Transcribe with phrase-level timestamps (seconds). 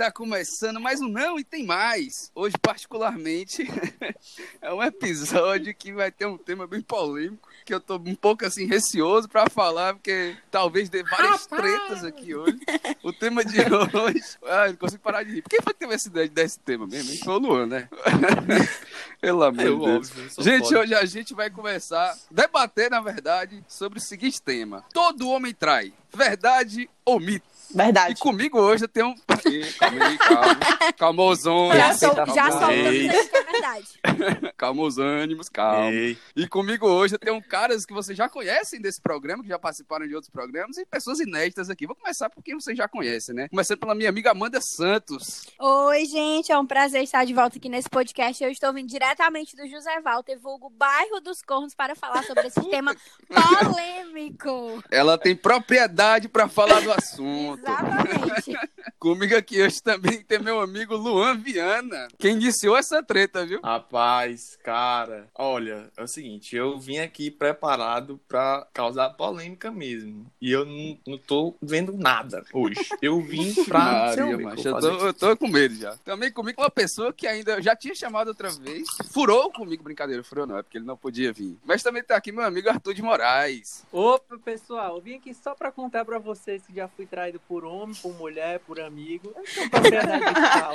[0.00, 2.32] Está começando mais um Não e Tem Mais.
[2.34, 3.68] Hoje, particularmente,
[4.62, 8.46] é um episódio que vai ter um tema bem polêmico, que eu tô um pouco
[8.46, 12.58] assim receoso para falar, porque talvez dê várias tretas aqui hoje.
[13.02, 14.38] O tema de hoje.
[14.46, 15.42] Ah, não consigo parar de rir.
[15.42, 17.22] Por que foi que teve essa ideia desse tema mesmo?
[17.22, 17.86] Foi o Luan, né?
[19.20, 20.10] Pelo amor de Eu, Deus.
[20.10, 20.80] óbvio, Gente, foda.
[20.80, 25.52] hoje a gente vai começar a debater, na verdade, sobre o seguinte tema: Todo homem
[25.52, 25.92] trai.
[26.10, 27.59] Verdade ou mito?
[27.72, 28.14] E Verdade.
[28.20, 29.14] comigo hoje eu tenho um.
[29.78, 30.92] Calma aí, calma.
[30.98, 31.76] Calma os ânimos.
[31.76, 33.86] Já sou- calma já os sou- ânimos, Ei, que é verdade.
[34.56, 35.90] Calma os ânimos, calma.
[35.90, 36.18] ei.
[36.36, 40.06] E comigo hoje eu tenho caras que vocês já conhecem desse programa, que já participaram
[40.06, 41.86] de outros programas, e pessoas inéditas aqui.
[41.86, 43.48] Vou começar por quem vocês já conhecem, né?
[43.48, 45.46] Começando pela minha amiga Amanda Santos.
[45.58, 48.42] Oi, gente, é um prazer estar de volta aqui nesse podcast.
[48.44, 52.60] Eu estou vindo diretamente do José Walter, vulgo Bairro dos Cornos, para falar sobre esse
[52.68, 52.94] tema
[53.28, 54.82] polêmico.
[54.90, 57.59] Ela tem propriedade pra falar do assunto.
[57.60, 58.70] Exatamente.
[58.98, 63.60] Comigo aqui hoje também tem meu amigo Luan Viana, quem iniciou essa treta, viu?
[63.62, 70.26] Rapaz, cara, olha, é o seguinte, eu vim aqui preparado pra causar polêmica mesmo.
[70.40, 72.80] E eu não, não tô vendo nada hoje.
[73.00, 75.96] Eu vim pra Maria, um macho, eu, tô, eu tô com medo já.
[75.98, 78.88] Também comigo uma pessoa que ainda já tinha chamado outra vez.
[79.12, 81.58] Furou comigo, brincadeira, furou não, é porque ele não podia vir.
[81.64, 83.84] Mas também tá aqui meu amigo Arthur de Moraes.
[83.92, 87.64] Opa, pessoal, eu vim aqui só pra contar pra vocês que já fui traído por
[87.64, 89.32] homem, por mulher, por amigo.
[89.36, 90.74] Eu tenho propriedade de fala.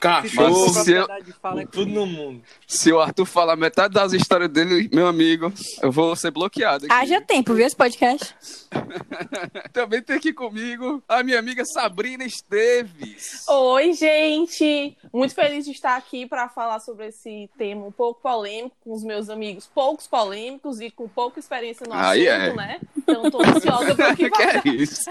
[0.00, 2.40] Cachorro, se eu- propriedade de fala é tudo no mundo.
[2.68, 6.94] Se o Arthur falar metade das histórias dele, meu amigo, eu vou ser bloqueado aqui.
[6.94, 8.32] Haja tempo, viu, esse podcast?
[9.72, 13.44] Também tem aqui comigo a minha amiga Sabrina Esteves.
[13.48, 14.96] Oi, gente!
[15.12, 19.02] Muito feliz de estar aqui para falar sobre esse tema um pouco polêmico com os
[19.02, 22.54] meus amigos, poucos polêmicos e com pouca experiência no Aí assunto, é.
[22.54, 22.80] né?
[22.96, 24.56] Então tô ansiosa pro que que vai.
[24.64, 25.10] é isso?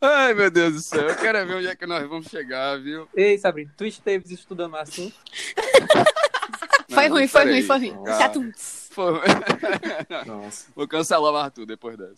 [0.00, 1.08] Ai, meu Deus do céu.
[1.08, 3.08] Eu quero ver onde é que nós vamos chegar, viu?
[3.14, 5.14] Ei, Sabrina, tu esteves estudando o assunto?
[6.88, 7.92] Foi Não, ruim, foi ruim, foi ruim.
[7.92, 8.18] Calma.
[8.18, 8.52] Chato.
[8.90, 9.20] Foi-
[10.24, 10.66] Nossa.
[10.74, 12.14] Vou cancelar o Arthur depois dessa.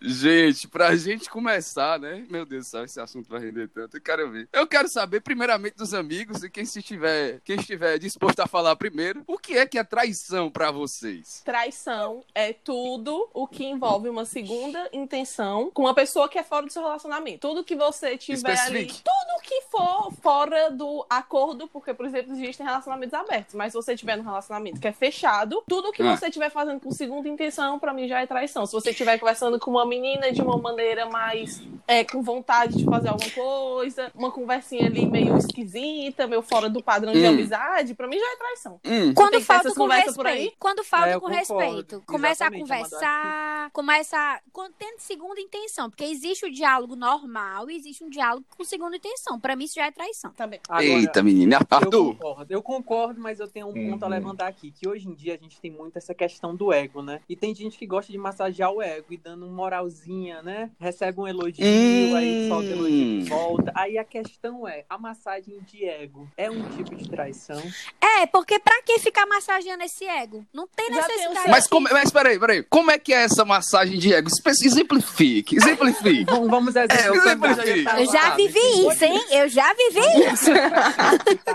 [0.00, 2.24] Gente, pra gente começar, né?
[2.28, 3.96] Meu Deus do céu, esse assunto vai render tanto.
[3.96, 4.46] Eu quero ver.
[4.52, 8.76] Eu quero saber, primeiramente, dos amigos e quem se estiver, quem estiver disposto a falar
[8.76, 11.40] primeiro, o que é que é traição pra vocês?
[11.44, 16.66] Traição é tudo o que envolve uma segunda intenção com uma pessoa que é fora
[16.66, 17.40] do seu relacionamento.
[17.48, 22.66] Tudo que você tiver ali, tudo que for fora do acordo, porque, por exemplo, existem
[22.66, 26.16] relacionamentos abertos, mas se você tiver num relacionamento que é fechado, tudo que Ah.
[26.16, 28.66] você estiver fazendo com segunda intenção, pra mim já é traição.
[28.66, 32.84] Se você estiver conversando com uma menina de uma maneira mais é, com vontade de
[32.84, 37.28] fazer alguma coisa, uma conversinha ali meio esquisita, meio fora do padrão de Hum.
[37.28, 38.80] amizade, pra mim já é traição.
[38.84, 40.34] Hum, Quando falta com conversas por aí?
[40.34, 40.56] respeito.
[40.58, 41.54] Quando falta É, eu com concordo.
[41.64, 42.02] respeito.
[42.06, 44.40] Começa a Exatamente, Amanda, conversar, começa.
[44.52, 48.96] Quando tem segunda intenção, porque existe o diálogo normal e existe um diálogo com segunda
[48.96, 49.38] intenção.
[49.38, 50.30] Pra mim, isso já é traição.
[50.32, 50.60] Também.
[50.68, 51.56] Agora, Eita, menina.
[51.56, 52.14] Eu Arthur.
[52.16, 54.12] concordo, eu concordo, mas eu tenho um ponto a Uhum.
[54.12, 57.20] levantar aqui, que hoje em dia a gente tem muito essa questão do ego, né?
[57.28, 59.46] E tem gente que gosta de massagear o ego e dando
[59.76, 60.70] moralzinha, né?
[60.80, 62.16] Recebe um elogio, Hum.
[62.16, 63.72] aí solta elogio de volta.
[63.74, 67.60] Aí a questão é, a massagem de ego é um tipo de traição?
[68.00, 70.44] É, porque pra que ficar massageando esse ego?
[70.52, 71.50] Não tem Já necessidade.
[71.50, 72.62] Mas, como, mas peraí, peraí.
[72.64, 74.28] Como é que é essa massagem de ego?
[74.66, 76.24] Exemplifique, exemplifique.
[76.36, 77.14] Vamos, vamos exemplificar.
[77.14, 77.86] exemplifique.
[77.98, 79.24] Eu já vivi isso, hein?
[79.30, 80.00] Eu já vivi
[80.32, 80.50] isso.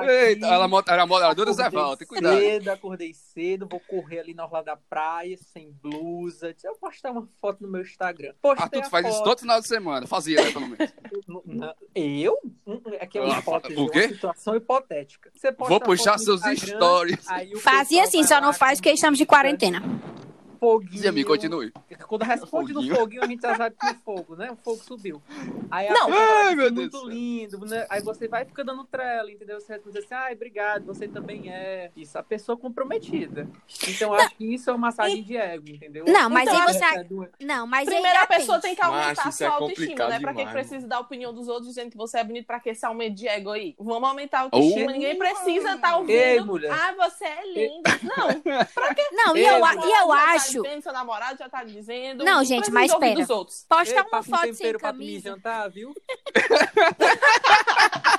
[0.10, 2.40] Eita, ela era a moderadora Zé Acordei Walter, cuidado.
[2.40, 6.56] cedo, acordei cedo, vou correr ali na orla da praia, sem blusa.
[6.64, 8.11] Eu vou postar uma foto no meu Instagram.
[8.42, 9.24] Postei Arthur, a tu faz isso foto.
[9.26, 10.08] todo final de semana.
[10.08, 10.94] Fazia, né, pelo menos.
[11.96, 12.38] Eu?
[12.68, 14.00] Hum, Aqui é uma Ah, hipótese, o quê?
[14.02, 15.32] uma situação hipotética.
[15.36, 17.26] Você posta Vou puxar seus Instagram, stories.
[17.62, 19.82] Fazia assim, vai só não faz porque estamos de quarentena.
[20.62, 21.02] Foguinho.
[21.02, 21.74] Sim, amigo, continue.
[22.08, 22.92] Quando responde Foguinho.
[22.94, 24.52] no foguinho, a gente já sabe que o fogo, né?
[24.52, 25.20] O fogo subiu.
[25.72, 26.08] Aí a Não.
[26.14, 27.88] Ai, meu "Isso é Deus do muito céu." lindo, né?
[27.90, 29.60] Aí você vai ficar dando trela, entendeu?
[29.60, 31.90] Você responde assim, ai, obrigado, você também é.
[31.98, 33.50] Isso, a pessoa comprometida.
[33.88, 36.06] Então, eu acho que isso é uma massagem de ego, entendeu?
[36.08, 36.86] Não, mas Então, aí você.
[36.86, 39.48] É do- Não, mas aí Primeiro a pessoa tem que aumentar Macho, a isso é
[39.48, 40.20] sua autoestima, né?
[40.20, 42.60] Pra que demais, precisa dar a opinião dos outros dizendo que você é bonito pra
[42.60, 43.74] que esse aumento de ego aí?
[43.80, 44.94] Vamos aumentar a autoestima, Oh.
[44.94, 46.12] ninguém precisa estar ouvindo.
[46.16, 46.72] Ei, mulher.
[46.72, 47.90] Ah, você é linda.
[48.04, 48.28] Não,
[49.26, 50.64] Não, e eu, e eu tá acho.
[50.64, 52.24] dizendo, seu namorado já tá dizendo.
[52.24, 53.20] Não, gente, mas espera.
[53.20, 53.66] dos outros.
[53.68, 55.30] Postar Ei, uma um foto sem tu me camisa.
[55.30, 55.94] jantar, viu?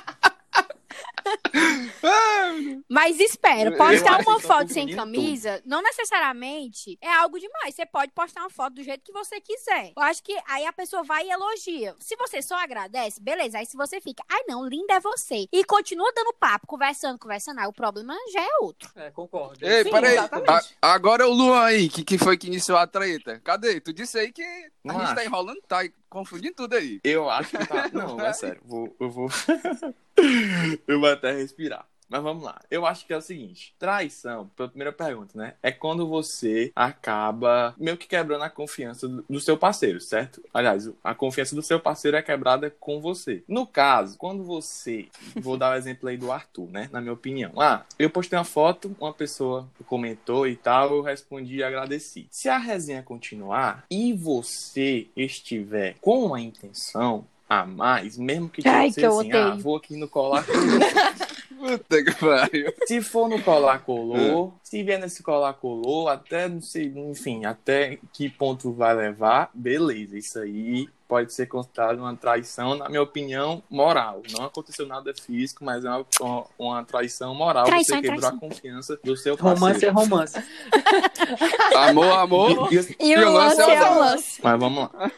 [2.89, 7.75] Mas espera, Eu postar uma foto sem confundindo camisa não necessariamente é algo demais.
[7.75, 9.91] Você pode postar uma foto do jeito que você quiser.
[9.95, 11.95] Eu acho que aí a pessoa vai e elogia.
[11.99, 13.57] Se você só agradece, beleza.
[13.57, 15.47] Aí se você fica, ai não, linda é você.
[15.51, 18.89] E continua dando papo, conversando, conversando, aí o problema já é outro.
[18.95, 19.65] É, concordo.
[19.65, 20.17] Ei, Sim, peraí.
[20.17, 23.39] A- agora é o Luan aí, que, que foi que iniciou a treta.
[23.43, 23.79] Cadê?
[23.79, 25.79] Tu disse aí que a Não gente tá enrolando, tá
[26.13, 27.01] confundindo tudo aí.
[27.03, 27.89] Eu acho que tá.
[27.91, 28.61] Não, é sério.
[28.63, 29.27] Vou, eu vou.
[30.87, 31.85] eu vou até respirar.
[32.13, 32.61] Mas vamos lá.
[32.69, 35.55] Eu acho que é o seguinte: traição, pela primeira pergunta, né?
[35.63, 40.39] É quando você acaba meio que quebrando a confiança do, seu parceiro, certo?
[40.53, 43.43] Aliás, a confiança do seu parceiro é quebrada com você.
[43.47, 45.07] No caso, quando você.
[45.37, 46.87] Vou dar o exemplo aí do Arthur, né?
[46.91, 47.51] Na minha opinião.
[47.57, 52.27] Ah, eu postei uma foto, uma pessoa comentou e tal, eu respondi e agradeci.
[52.29, 58.73] Se a resenha continuar e você estiver com a intenção a mais, mesmo que tipo
[58.73, 60.45] Ai, que assim, ah, vou aqui no colar
[61.57, 62.73] Puta que pariu.
[62.85, 67.99] se for no colar colou, se vier nesse colar colou, até não sei, enfim, até
[68.11, 70.17] que ponto vai levar, beleza.
[70.17, 74.21] Isso aí pode ser considerado uma traição, na minha opinião, moral.
[74.31, 77.65] Não aconteceu nada físico, mas é uma, uma, traição moral.
[77.65, 78.37] Traição você é quebrou traição.
[78.37, 79.95] a confiança do seu Romance é parceiro.
[79.95, 80.43] romance.
[81.75, 82.73] Amor, amor.
[82.73, 84.41] E- e- E, o lance lance é é o o lance.
[84.43, 85.11] Mas vamos lá.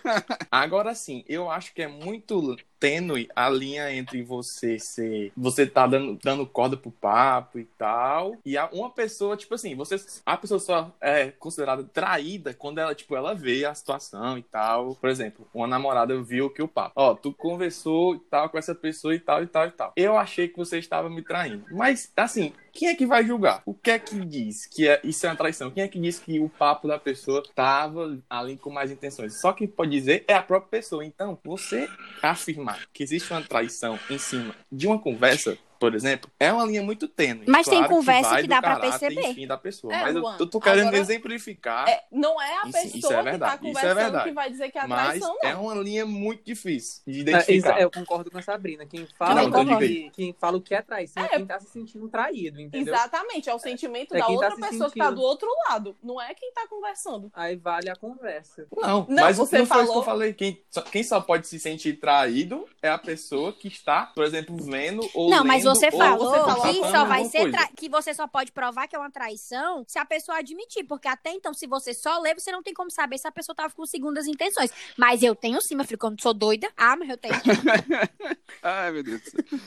[0.51, 5.31] Agora sim, eu acho que é muito tênue a linha entre você ser.
[5.35, 8.35] Você tá dando, dando corda pro papo e tal.
[8.45, 9.95] E a, uma pessoa, tipo assim, você.
[10.25, 14.95] A pessoa só é considerada traída quando ela, tipo, ela vê a situação e tal.
[14.95, 16.93] Por exemplo, uma namorada viu que o papo.
[16.95, 19.93] Ó, tu conversou e tal com essa pessoa e tal e tal e tal.
[19.95, 21.65] Eu achei que você estava me traindo.
[21.71, 23.61] Mas, assim, quem é que vai julgar?
[23.65, 25.71] O que é que diz que é, isso é uma traição?
[25.71, 29.39] Quem é que diz que o papo da pessoa estava ali com mais intenções?
[29.39, 31.05] Só quem pode dizer é a própria pessoa.
[31.05, 31.89] Então, você
[32.21, 36.81] afirmar que existe uma traição em cima de uma conversa, por exemplo, é uma linha
[36.83, 37.45] muito tênue.
[37.47, 39.27] Mas tem conversa vai que do dá pra caráter, perceber.
[39.29, 39.93] Enfim, da pessoa.
[39.93, 41.87] É, Mas eu, Luan, eu tô querendo agora- exemplificar.
[41.89, 44.23] É, não é a Isso- pessoa isso é que verdade, tá isso é conversando verdade.
[44.29, 45.49] que vai dizer que é mas traição, não.
[45.49, 47.81] é uma linha muito difícil de É, isso- identificar.
[47.81, 48.85] eu concordo com a Sabrina.
[48.85, 51.29] Quem fala, Não, que, quem fala o que é traição é, É.
[51.37, 52.93] quem tá se sentindo traído, entendeu?
[52.93, 55.21] Exatamente, é o sentimento É da tá outra se pessoa que tá sentindo.
[55.21, 55.95] do outro lado.
[56.03, 57.31] Não é quem tá conversando.
[57.33, 58.67] Aí vale a conversa.
[58.75, 60.33] Não, Não, mas você não foi isso que falou- eu falei.
[60.33, 64.55] Quem só, quem só pode se sentir traído é a pessoa que está, por exemplo,
[64.57, 67.69] vendo ou Não, mas lendo, você ou falou você falou que só vai ser tra-
[67.75, 71.31] que você só pode provar que é uma traição se a pessoa admitir, porque até
[71.31, 73.85] então se você só lê, você não tem como saber se a pessoa tava com
[73.85, 74.71] segundas intenções.
[74.97, 76.69] Mas eu tenho sim, meu filho, quando sou doida.
[76.77, 77.33] Ah, mas eu tenho.
[78.63, 79.59] Ai, meu Deus do céu.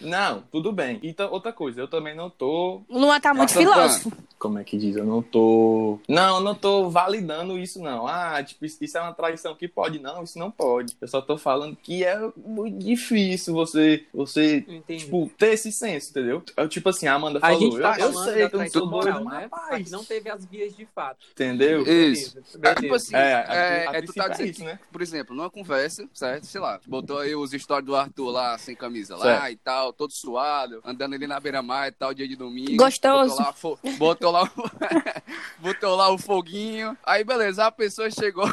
[0.00, 1.00] Não, tudo bem.
[1.02, 2.82] Então, outra coisa, eu também não tô.
[2.88, 4.12] O Luan tá muito filósofo.
[4.38, 4.94] Como é que diz?
[4.96, 5.98] Eu não tô.
[6.08, 8.06] Não, eu não tô validando isso, não.
[8.06, 9.98] Ah, tipo, isso é uma traição que pode.
[9.98, 10.94] Não, isso não pode.
[11.00, 15.04] Eu só tô falando que é muito difícil você, você entendi.
[15.04, 16.42] tipo, ter esse senso, entendeu?
[16.56, 17.60] Eu, tipo assim, a Amanda a falou.
[17.60, 19.48] gente tá eu, sei que eu não sou doido, né?
[19.50, 21.18] Mas não teve as vias de fato.
[21.32, 21.82] Entendeu?
[21.82, 22.34] Isso.
[22.34, 22.80] Beleza, É beleza.
[22.80, 24.78] tipo assim, É, a- é, a é, tu tá é dizendo isso, que, né?
[24.90, 26.46] por exemplo, numa conversa, certo?
[26.46, 29.52] Sei lá, botou aí os stories do Arthur lá, sem camisa lá Certo.
[29.52, 32.76] e tal, todo suado, andando ali na beira-mar e tal, dia de domingo.
[32.76, 33.36] Gostoso.
[33.36, 34.48] Botou lá, fo- botou lá, o...
[35.60, 36.96] botou lá o foguinho.
[37.04, 38.46] Aí, beleza, a pessoa chegou,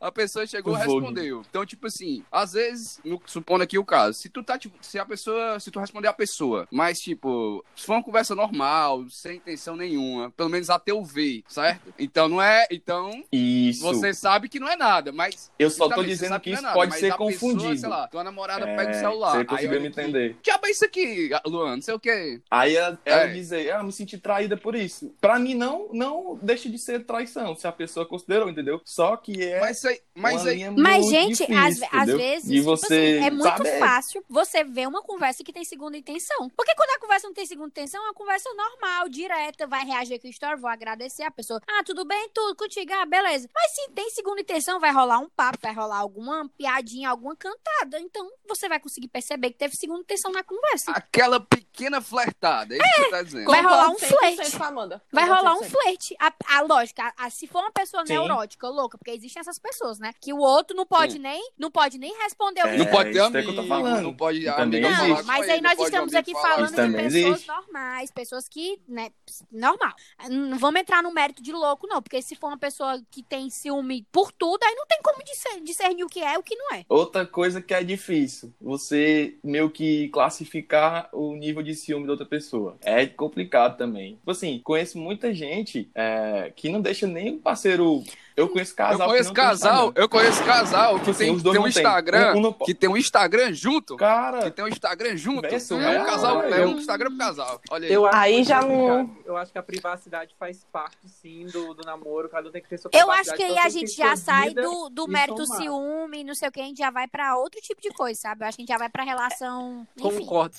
[0.00, 1.00] a pessoa chegou e foguinho.
[1.00, 1.42] respondeu.
[1.48, 4.98] Então, tipo assim, às vezes, no- supondo aqui o caso, se tu tá, tipo, se
[4.98, 9.36] a pessoa, se tu responder a pessoa, mas, tipo, se for uma conversa normal, sem
[9.36, 11.92] intenção nenhuma, pelo menos até eu ver, certo?
[11.98, 13.82] Então não é, então Isso.
[13.82, 15.50] você sabe que não é nada, mas.
[15.58, 17.76] Eu só tô dizendo que não é isso nada, pode ser a pessoa, confundido.
[17.78, 19.32] sei lá, tua namorada É, pega o celular.
[19.38, 20.36] Você conseguiu me entender.
[20.42, 22.40] Diabo é isso aqui, Luan, não sei o quê.
[22.50, 23.32] Aí ela, ela É.
[23.32, 25.14] dizer, ah, eu me senti traída por isso.
[25.20, 28.80] Pra mim, não, não deixa de ser traição, se a pessoa considerou, entendeu?
[28.84, 30.00] Só que é Mas aí.
[30.14, 30.70] Mas aí.
[30.70, 33.78] Mas, gente, difícil, às, às vezes, de tipo você assim, é muito saber.
[33.78, 36.48] fácil você ver uma conversa que tem segunda intenção.
[36.56, 40.20] Porque quando a conversa não tem segunda intenção, é uma conversa normal, direta, vai reagir
[40.20, 41.60] com história, vou agradecer a pessoa.
[41.68, 43.48] Ah, tudo bem, tudo contigo, ah, beleza.
[43.54, 47.98] Mas se tem segunda intenção, vai rolar um papo, vai rolar alguma piadinha, alguma cantada.
[48.00, 50.92] Então, você vai conseguir perceber que teve segunda intenção na conversa.
[50.92, 53.46] Aquela pequena flertada, é isso que você tá dizendo.
[53.46, 55.00] Vai rolar um Concordo 100% flerte.
[55.12, 55.70] Vai rolar um 100%.
[55.70, 56.16] flerte.
[56.20, 58.12] A, a lógica, a- a- se for uma pessoa Sim.
[58.14, 60.12] neurótica, louca, porque existem essas pessoas, né?
[60.20, 61.18] Que o outro não pode Sim.
[61.20, 63.62] nem, não pode nem responder o É, Não pode ter isso é que eu amigo,
[63.62, 64.02] tô falando.
[64.02, 67.14] não pode falar Não, com mas aí nós não estamos amigo aqui falando de pessoas
[67.14, 67.48] existe.
[67.48, 69.10] normais, pessoas que, né,
[69.50, 69.92] normal.
[70.28, 73.48] Não vamos entrar no mérito de louco, não, porque se for uma pessoa que tem
[73.50, 76.54] ciúme por tudo, aí não tem como discer- discernir o que é e o que
[76.56, 76.84] não é.
[76.88, 82.26] Outra coisa que é difícil, você meio que classificar o nível de ciúme da outra
[82.26, 82.76] pessoa.
[82.82, 84.16] É complicado também.
[84.16, 88.02] Tipo assim, conheço muita gente é, que não deixa nem o parceiro.
[88.36, 90.02] Eu conheço casal Eu conheço que casal, Instagram.
[90.02, 91.68] eu conheço casal que Tipo assim, tem, tem um não tem.
[91.70, 95.42] Instagram, Um- um que tem um Instagram junto, que Cara, tem um Instagram junto.
[95.48, 97.60] Véi, são É, É um É, casal, é um Instagram pro casal.
[97.70, 97.92] Olha aí.
[97.92, 99.10] Eu acho Aí já não-.
[99.26, 102.28] Eu acho que a privacidade faz parte, sim, do, do namoro.
[102.28, 104.54] Cada um tem que ter sua Eu acho que aí cada a gente já sai
[104.54, 105.62] do, do mérito somar.
[105.62, 108.44] ciúme, não sei o que, a gente já vai pra outro tipo de coisa, sabe?
[108.44, 109.86] Eu acho que a gente já vai pra relação.
[109.96, 110.18] Enfim.
[110.20, 110.54] Concordo.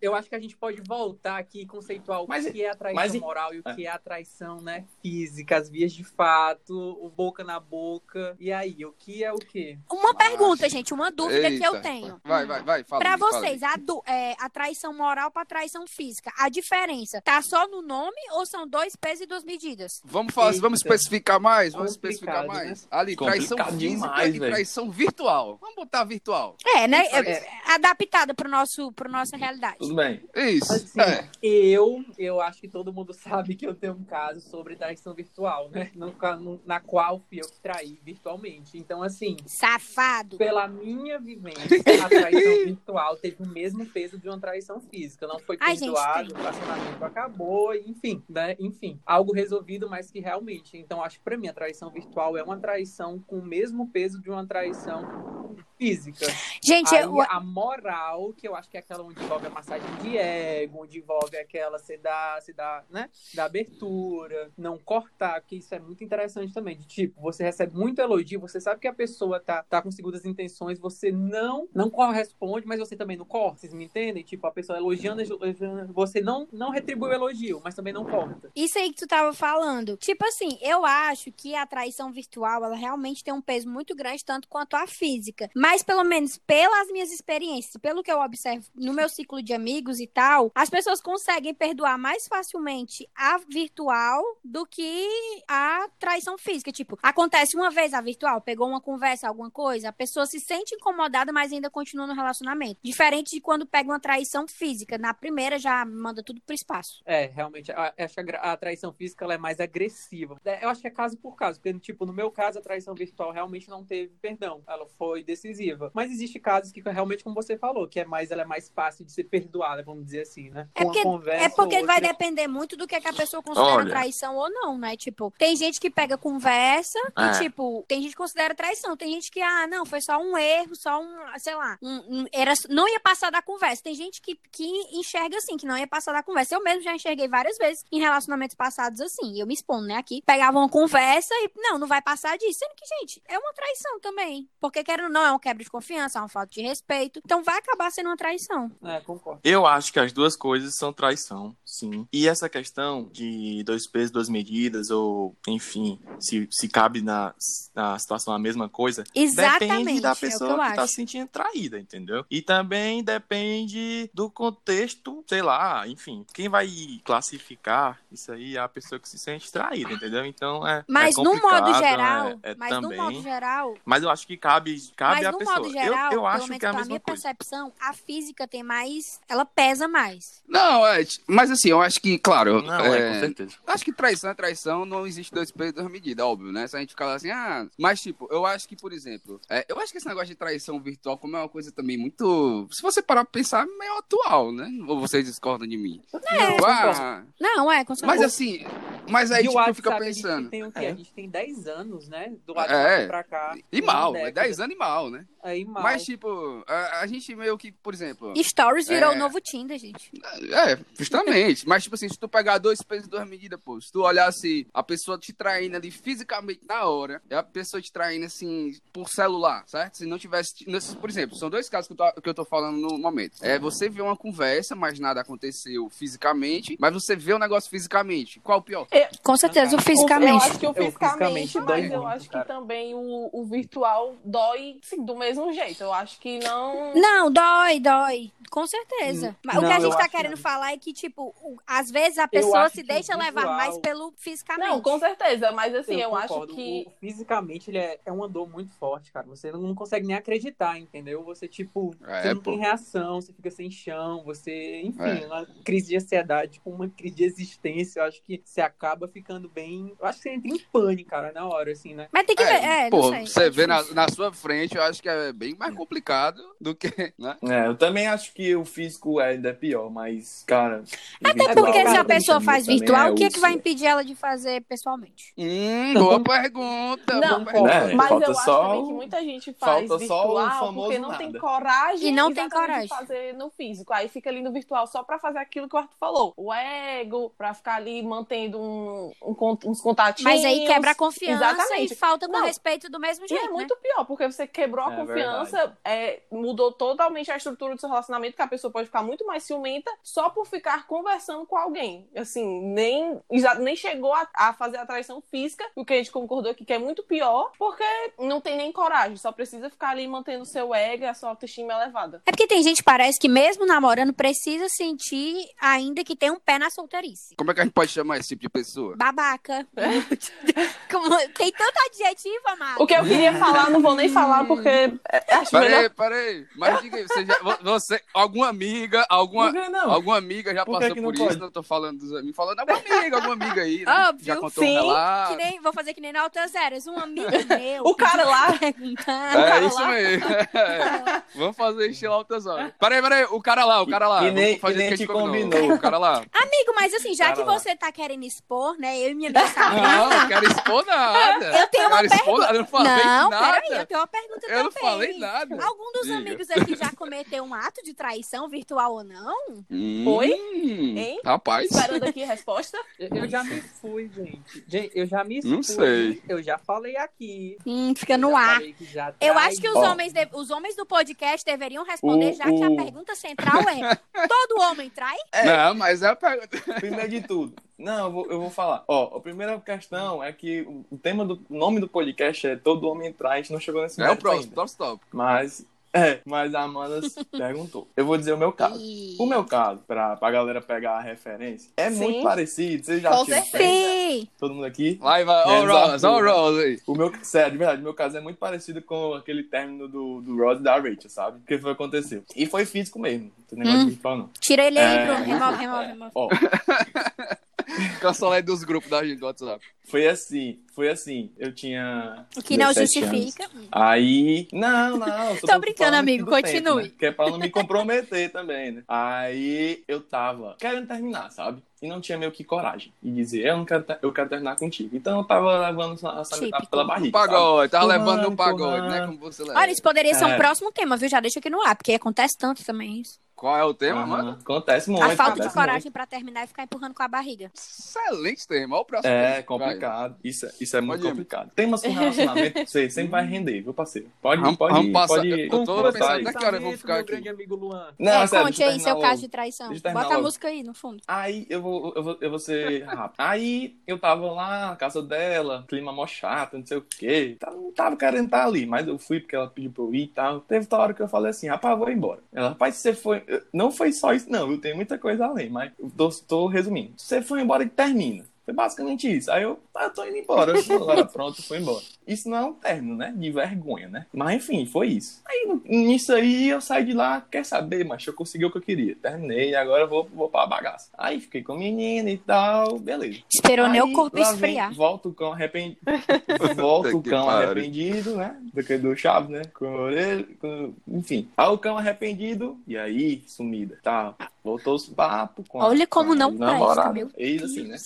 [0.00, 3.02] Eu acho que a gente pode voltar aqui e conceituar o Mas- que é atraição
[3.02, 4.84] mas- moral e o que é atraição, né?
[5.02, 8.36] Física, as vias de fato, o boca na boca.
[8.38, 9.78] E aí, o que é o quê?
[9.90, 10.68] Uma pergunta, Nossa.
[10.68, 11.80] gente, uma dúvida que eu Eita.
[11.80, 12.20] tenho.
[12.24, 12.84] Vai, vai, vai.
[12.84, 13.62] Fala, Pra fala, vocês, Liz.
[13.62, 18.16] a, du- é, a traição moral pra traição física, a diferença tá só no nome
[18.32, 20.00] ou são dois pesos e duas medidas?
[20.04, 20.60] Vamos, falar, Eita.
[20.60, 21.72] vamos especificar mais?
[21.72, 22.88] Vamos especificar Complicado, mais?
[22.90, 25.58] Ali, traição Complicado física demais, e traição virtual.
[25.60, 26.56] Vamos botar virtual.
[26.76, 27.04] É, né?
[27.10, 27.18] É.
[27.18, 29.76] É, Adaptada pro nosso, pro nossa realidade.
[29.88, 30.20] Tudo bem.
[30.36, 30.72] Isso.
[30.72, 31.28] Assim, é.
[31.42, 35.68] eu, eu acho que todo mundo sabe que eu tenho um caso sobre traição virtual,
[35.70, 35.90] né?
[35.94, 38.76] No, no- na qual fui eu que traí virtualmente.
[38.78, 40.36] Então, assim, Safado.
[40.36, 45.26] pela minha vivência, a traição virtual teve o mesmo peso de uma traição física.
[45.26, 48.56] Não foi perdoado, o relacionamento acabou, enfim, né?
[48.58, 50.76] Enfim, algo resolvido, mas que realmente.
[50.76, 54.20] Então, acho que pra mim a traição virtual é uma traição com o mesmo peso
[54.20, 56.26] de uma traição física.
[56.62, 59.88] Gente, Aí, eu, a moral, que eu acho que é aquela onde envolve a massagem
[60.02, 63.08] de ego, onde envolve aquela se dá, se dá, né?
[63.34, 66.76] Da abertura, não cortar, porque isso é muito interessante também.
[66.76, 70.24] De tipo, você recebe muito elogio, você sabe que a pessoa tá, tá com segundas
[70.24, 73.60] intenções, você não não corresponde, mas você também não corta.
[73.60, 74.22] Vocês me entendem?
[74.22, 78.50] Tipo, a pessoa elogiando, elogiando você não, não retribui o elogio, mas também não corta.
[78.54, 79.96] Isso aí que tu tava falando.
[79.96, 84.24] Tipo assim, eu acho que a traição virtual, ela realmente tem um peso muito grande,
[84.24, 85.50] tanto quanto a física.
[85.54, 90.00] Mas, pelo menos, pelas minhas experiências, pelo que eu observo no meu ciclo de amigos
[90.00, 95.06] e tal, as pessoas conseguem perdoar mais facilmente a virtual do que
[95.46, 96.72] a traição física.
[96.72, 100.74] Tipo, acontece uma vez a virtual, pegou uma conversa, alguma coisa, a pessoa se sente
[100.74, 102.80] incomodada, mas ainda continua no relacionamento.
[102.82, 104.96] Diferente de quando pega uma traição física.
[104.96, 107.02] Na primeira já manda tudo pro espaço.
[107.04, 110.40] É, realmente, acho que a, a traição física ela é mais agressiva.
[110.44, 112.94] É, Eu acho que é caso por caso, porque, tipo, no meu caso, a traição
[112.94, 114.62] virtual realmente não teve perdão.
[114.66, 115.57] Ela foi decisiva.
[115.94, 119.04] Mas existe casos que, realmente, como você falou, que é mais, ela é mais fácil
[119.04, 120.68] de ser perdoada, vamos dizer assim, né?
[120.74, 123.76] É porque, conversa é porque vai depender muito do que, é que a pessoa considera
[123.76, 123.88] Olha.
[123.90, 124.96] traição ou não, né?
[124.96, 127.26] Tipo, tem gente que pega conversa É.
[127.26, 128.96] e, tipo, tem gente que considera traição.
[128.96, 132.26] Tem gente que, ah, não, foi só um erro, só um, sei lá, um- um-
[132.32, 133.82] era, não ia passar da conversa.
[133.82, 136.54] Tem gente que, que enxerga assim, que não ia passar da conversa.
[136.54, 139.38] Eu mesmo já enxerguei várias vezes em relacionamentos passados assim.
[139.40, 139.96] Eu me expondo, né?
[139.96, 142.58] Aqui, pegava uma conversa e, não, não vai passar disso.
[142.58, 144.48] Sendo que, gente, é uma traição também.
[144.60, 147.20] Porque, querendo ou não, é um quebra de confiança, é uma falta de respeito.
[147.24, 148.70] Então vai acabar sendo uma traição.
[148.84, 149.40] É, concordo.
[149.42, 152.06] Eu acho que as duas coisas são traição, sim.
[152.12, 157.34] E essa questão de dois pesos, duas medidas, ou, enfim, se, se cabe na,
[157.74, 159.68] na situação a mesma coisa, Exatamente.
[159.84, 160.88] depende da é pessoa eu que, tá acho.
[160.88, 162.24] se sentindo traída, entendeu?
[162.30, 166.24] E também depende do contexto, sei lá, enfim.
[166.32, 166.68] Quem vai
[167.04, 170.24] classificar isso aí é a pessoa que se sente traída, entendeu?
[170.24, 170.84] Então é.
[170.88, 172.98] Mas é no modo complicado, geral, é- é mas também...
[172.98, 175.56] no modo geral, Mas eu acho que cabe, cabe mas à no pessoa.
[175.58, 177.22] modo geral, eu, eu acho que é a mesma minha coisa.
[177.22, 180.42] percepção, a física tem mais, ela pesa mais.
[180.48, 181.04] Não, é.
[181.26, 182.62] Mas assim, eu acho que, claro.
[182.62, 183.56] Não, é, é, com certeza.
[183.66, 186.66] Acho que traição é traição, não existe dois pesos e duas medidas, óbvio, né?
[186.66, 187.66] Se a gente falar assim, ah.
[187.78, 190.80] Mas, tipo, eu acho que, por exemplo, é, eu acho que esse negócio de traição
[190.80, 192.66] virtual, como é uma coisa também muito.
[192.72, 194.68] Se você parar pra pensar, é meio atual, né?
[194.86, 196.00] Ou vocês discordam de mim?
[196.12, 198.24] É, Tipo, ah, Não, é, com mas certeza.
[198.26, 198.64] assim.
[199.10, 200.50] Mas aí, e tipo, WhatsApp, fica a gente pensando.
[200.50, 200.84] tem o quê?
[200.84, 200.90] É.
[200.90, 202.32] A gente tem 10 anos, né?
[202.46, 203.06] Do WhatsApp É.
[203.06, 203.56] pra cá.
[203.72, 204.42] E mal, é década.
[204.46, 205.24] 10 anos e mal, né?
[205.42, 205.82] Aí mal.
[205.82, 208.34] Mas, tipo, a, a gente meio que, por exemplo.
[208.36, 209.14] Stories virou É.
[209.16, 210.10] o novo Tinder, gente.
[210.52, 211.47] É, justamente.
[211.66, 214.66] Mas, tipo assim, se tu pegar dois pesos e duas medidas, pô, se tu olhasse
[214.72, 219.08] a pessoa te traindo ali fisicamente na hora, e a pessoa te traindo, assim, por
[219.08, 219.98] celular, certo?
[219.98, 220.64] Se não tivesse.
[221.00, 223.36] Por exemplo, são dois casos que eu, tô, que eu tô falando no momento.
[223.42, 228.40] É você vê uma conversa, mas nada aconteceu fisicamente, mas você vê o negócio fisicamente.
[228.40, 228.86] Qual o pior?
[229.22, 230.44] Com certeza, o Eu fisicamente.
[230.44, 232.44] acho que o Eu, fisicamente, fisicamente, dói mas eu muito, acho cara.
[232.44, 235.82] que também o, o virtual dói sim, do mesmo jeito.
[235.82, 236.94] Eu acho que não.
[236.94, 238.32] Não, dói, dói.
[238.50, 239.36] Com certeza.
[239.44, 240.38] Mas o Não, que a eu gente tá querendo não.
[240.38, 241.34] falar é que, tipo,
[241.66, 244.68] às vezes a pessoa acho se deixa o levar visual- mais pelo fisicamente.
[244.68, 245.52] Não, com certeza.
[245.52, 246.54] Mas assim, eu, acho concordo.
[246.54, 246.84] que.
[246.86, 249.26] O- fisicamente ele é, é uma dor muito forte, cara.
[249.26, 251.22] Você não, consegue nem acreditar, entendeu?
[251.24, 252.50] Você, tipo, É, você não pô.
[252.50, 255.26] tem reação, você fica sem chão, você, enfim, É.
[255.26, 258.00] uma crise de ansiedade, com uma crise de existência.
[258.00, 259.94] Eu acho que você acaba ficando bem.
[260.00, 262.08] Eu acho que você entra em pânico, cara, na hora, assim, né?
[262.12, 262.52] Mas tem que ver.
[262.62, 263.26] É, pô, não sei.
[263.26, 266.74] você é vê na, na sua frente, eu acho que é bem mais complicado do
[266.74, 267.36] que, né?
[267.42, 270.82] É, eu também acho que o físico é ainda é pior, mas, cara.
[271.30, 273.52] Até porque se a também pessoa faz também virtual, é o que, é que vai
[273.52, 275.32] impedir ela de fazer pessoalmente?
[275.36, 277.14] Hum, boa pergunta.
[277.14, 277.86] Não, boa pergunta.
[277.86, 277.94] Né?
[277.94, 280.50] Mas Falta eu acho só também o- que muita gente faz falta só o virtual
[280.58, 281.18] famoso porque não nada.
[281.24, 282.82] tem coragem E não tem coragem.
[282.82, 283.92] de fazer no físico.
[283.92, 286.34] Aí fica ali no virtual só pra fazer aquilo que o Arthur falou.
[286.36, 290.32] O ego, pra ficar ali mantendo um, um uns contatinhos.
[290.32, 291.92] Mas aí quebra a confiança Exatamente.
[291.92, 292.44] e falta com Não.
[292.44, 293.52] respeito do mesmo E jeito, é né?
[293.52, 297.88] muito pior, porque você quebrou a É confiança, é, mudou totalmente a estrutura do seu
[297.88, 302.08] relacionamento, que a pessoa pode ficar muito mais ciumenta só por ficar conversando com alguém.
[302.16, 303.20] Assim, nem,
[303.60, 306.72] nem chegou a, a fazer a traição física, o que a gente concordou aqui que
[306.72, 307.84] é muito pior, porque
[308.18, 311.30] não tem nem coragem, só precisa ficar ali mantendo o seu ego e a sua
[311.30, 312.22] autoestima elevada.
[312.26, 316.38] É porque tem gente que parece que mesmo namorando precisa sentir ainda que tem um
[316.38, 317.34] pé na solteirice.
[317.36, 318.94] Como é que a gente pode chamar esse tipo de pessoa?
[318.96, 319.66] Babaca.
[320.90, 322.82] Como- tem tanto adjetivo, amado.
[322.82, 325.68] O que eu queria falar, não vou nem falar, porque é, acho melhor.
[325.68, 326.46] Peraí, peraí.
[326.56, 329.52] Mas diga aí, você, já, vo- você alguma amiga, alguma,
[329.84, 331.38] alguma amiga já Por passou que por não pode?
[331.38, 333.84] Não tô falando dos amigos, falando alguma amiga, alguma amiga aí.
[333.84, 334.06] Né?
[334.08, 335.30] Óbvio, já contou sim, um relato.
[335.36, 336.86] Que nem, vou fazer que nem na Altas Eras.
[336.86, 337.84] Um amigo meu.
[337.84, 338.58] O cara lá-.
[338.60, 340.26] É isso mesmo.
[340.54, 341.22] É.
[341.34, 342.72] Vamos fazer estilo altas horas.
[342.78, 344.20] Peraí, peraí, o cara lá, o cara lá.
[344.20, 345.72] Que nem- Vamos fazer que nem te gente combinou.
[345.74, 346.16] O cara lá.
[346.32, 347.58] Amigo, mas assim, já que lá.
[347.58, 348.98] você tá querendo expor, né?
[348.98, 349.38] Eu e minha amiga
[349.70, 351.58] Não, não quero expor nada.
[351.58, 353.52] Eu tenho uma nada, eu não falei Não, nada.
[353.60, 354.90] peraí, eu tenho uma pergunta Eu não também.
[354.90, 355.64] falei nada.
[355.64, 356.16] Algum dos Diga.
[356.16, 359.36] amigos aqui já cometeu um ato de traição, virtual ou não?
[359.70, 360.32] Oi?
[360.32, 361.20] Hum, Hein?
[361.24, 361.70] Rapaz.
[361.70, 362.78] Esperando aqui a resposta.
[362.98, 364.64] Eu, eu já me fui, gente.
[364.66, 365.74] Gente, eu já me Não fui.
[365.74, 366.22] sei.
[366.28, 367.56] Eu já falei aqui.
[367.64, 368.60] Hum, fica Eu no ar.
[368.62, 369.46] Eu trai.
[369.48, 369.92] acho que os Ó.
[369.92, 373.60] homens, de- os homens do podcast deveriam responder, O- já que a o- pergunta central
[373.68, 373.94] é:
[374.28, 375.16] todo homem trai?
[375.44, 376.58] Não, mas é a pergunta.
[376.74, 377.54] Primeiro de tudo.
[377.78, 378.82] Não, eu vou, eu vou falar.
[378.88, 382.56] Ó, a primeira questão é que o o tema do o nome do podcast é
[382.56, 383.38] Todo Homem Trai.
[383.38, 385.16] A gente não chegou nesse É o próximo, próximo tópico.
[385.16, 385.64] Mas,
[386.06, 387.00] é, mas a Amanda
[387.30, 387.88] perguntou.
[387.96, 388.80] Eu vou dizer o meu caso.
[388.80, 389.16] Ih.
[389.18, 391.98] O meu caso, pra, pra galera pegar a referência, é Sim.
[391.98, 392.84] muito parecido.
[392.84, 394.26] Vocês já Com certeza.
[394.38, 394.94] Todo mundo aqui?
[395.00, 395.44] Vai, vai.
[395.44, 396.78] Ó, o Menos Ross, ó, o aí.
[396.88, 400.36] Meu, sério, de verdade, o meu caso é muito parecido com aquele término do, do
[400.36, 401.38] Rod e da Rachel, sabe?
[401.38, 402.22] O que foi que aconteceu?
[402.36, 403.30] E foi físico mesmo.
[403.38, 403.84] Não tem negócio Hum.
[403.84, 404.30] de virtual, não.
[404.40, 405.06] Tira ele aí, É.
[405.06, 405.24] Bruno.
[405.24, 406.10] Remove, remove, remove.
[406.14, 406.28] Ó,
[408.00, 409.64] Cancelei dos grupos da gente do WhatsApp.
[409.88, 411.30] Foi assim, foi assim.
[411.38, 412.26] Eu tinha.
[412.36, 413.10] O que não 17 anos.
[413.24, 413.50] justifica.
[413.72, 414.46] Aí.
[414.52, 415.36] Não, não.
[415.36, 416.84] Tô brincando, amigo, continue.
[416.84, 416.92] né?
[416.98, 418.82] Que é pra não me comprometer também, né?
[418.88, 421.62] Aí eu tava querendo terminar, sabe?
[421.80, 424.56] E não tinha meio que coragem de dizer, eu não quero, ter- eu quero terminar
[424.56, 424.96] contigo.
[424.96, 426.66] Então eu tava levando essa Típico.
[426.66, 427.18] pela O barriga.
[427.18, 427.30] sabe?
[427.30, 429.06] pagode, tava levando no pagode, né?
[429.06, 429.58] Como você leva.
[429.60, 430.36] Olha, isso poderia ser um É.
[430.36, 431.08] próximo tema, viu?
[431.08, 433.18] Já deixa aqui no ar, porque acontece tanto também isso.
[433.36, 434.38] Qual é o tema, Aham, mano?
[434.42, 435.04] Acontece muito.
[435.04, 437.52] A falta de coragem pra terminar e ficar empurrando com a barriga.
[437.56, 438.74] Excelente tema.
[438.74, 439.24] Olha o próximo muito.
[439.24, 439.42] É tema.
[439.44, 439.77] complicado.
[440.24, 441.10] Isso, é- isso é muito Pode ir.
[441.10, 441.50] complicado.
[441.54, 444.08] Temas com relacionamento, você sempre vai render, viu, parceiro?
[444.20, 447.12] Pode, Vamos- pode, vamos passar- pode eu tô pensando que hora eu vou ficar aqui.
[447.12, 447.94] grande amigo Luan.
[447.98, 449.20] Não, é, sério, conte eu aí seu terminar caso logo.
[449.20, 449.72] de traição.
[449.72, 450.22] Eu Bota a logo.
[450.22, 451.02] música aí no fundo.
[451.06, 453.14] Aí eu vou, eu vou, eu vou ser rápido.
[453.18, 457.36] Aí eu tava lá na casa dela, clima mó chato, não sei o quê.
[457.38, 460.02] Tava, não tava querendo estar ali, mas eu fui porque ela pediu pra eu ir
[460.04, 460.40] e tal.
[460.40, 462.20] Teve tal hora que eu falei assim, rapaz, eu vou embora.
[462.32, 463.22] Ela, rapaz, você foi.
[463.52, 464.60] Não foi só isso, não, viu?
[464.60, 466.92] Tem muita coisa além, mas eu tô, tô resumindo.
[466.96, 468.24] Você foi embora e termina.
[468.48, 469.30] Foi basicamente isso.
[469.30, 470.54] Aí eu, ah, eu tô indo embora.
[470.56, 471.84] Eu pronto, foi embora.
[472.06, 473.12] Isso não é um término, né?
[473.14, 474.06] De vergonha, né?
[474.10, 475.20] Mas enfim, foi isso.
[475.28, 478.62] Aí nisso aí eu saí de lá, quer saber, mas eu consegui o que eu
[478.62, 478.96] queria.
[478.96, 480.88] Terminei, agora eu vou, vou pra bagaça.
[480.96, 483.18] Aí fiquei com a menina e tal, beleza.
[483.30, 484.72] Esperou nem Aí, o corpo lá vem, esfriar.
[484.72, 485.78] Volta o cão arrependido.
[486.56, 487.50] volta o cão pariu.
[487.50, 488.34] arrependido, né?
[488.54, 489.42] Do que do Chaves, né?
[489.52, 491.28] Com a orelha, com- enfim.
[491.36, 493.78] Aí o cão arrependido, e aí, sumida.
[493.82, 494.14] Tá.
[494.48, 496.92] Voltou os papos com a- Olha como não presta, namorada.
[496.94, 497.76] meu Eis Deus assim, né?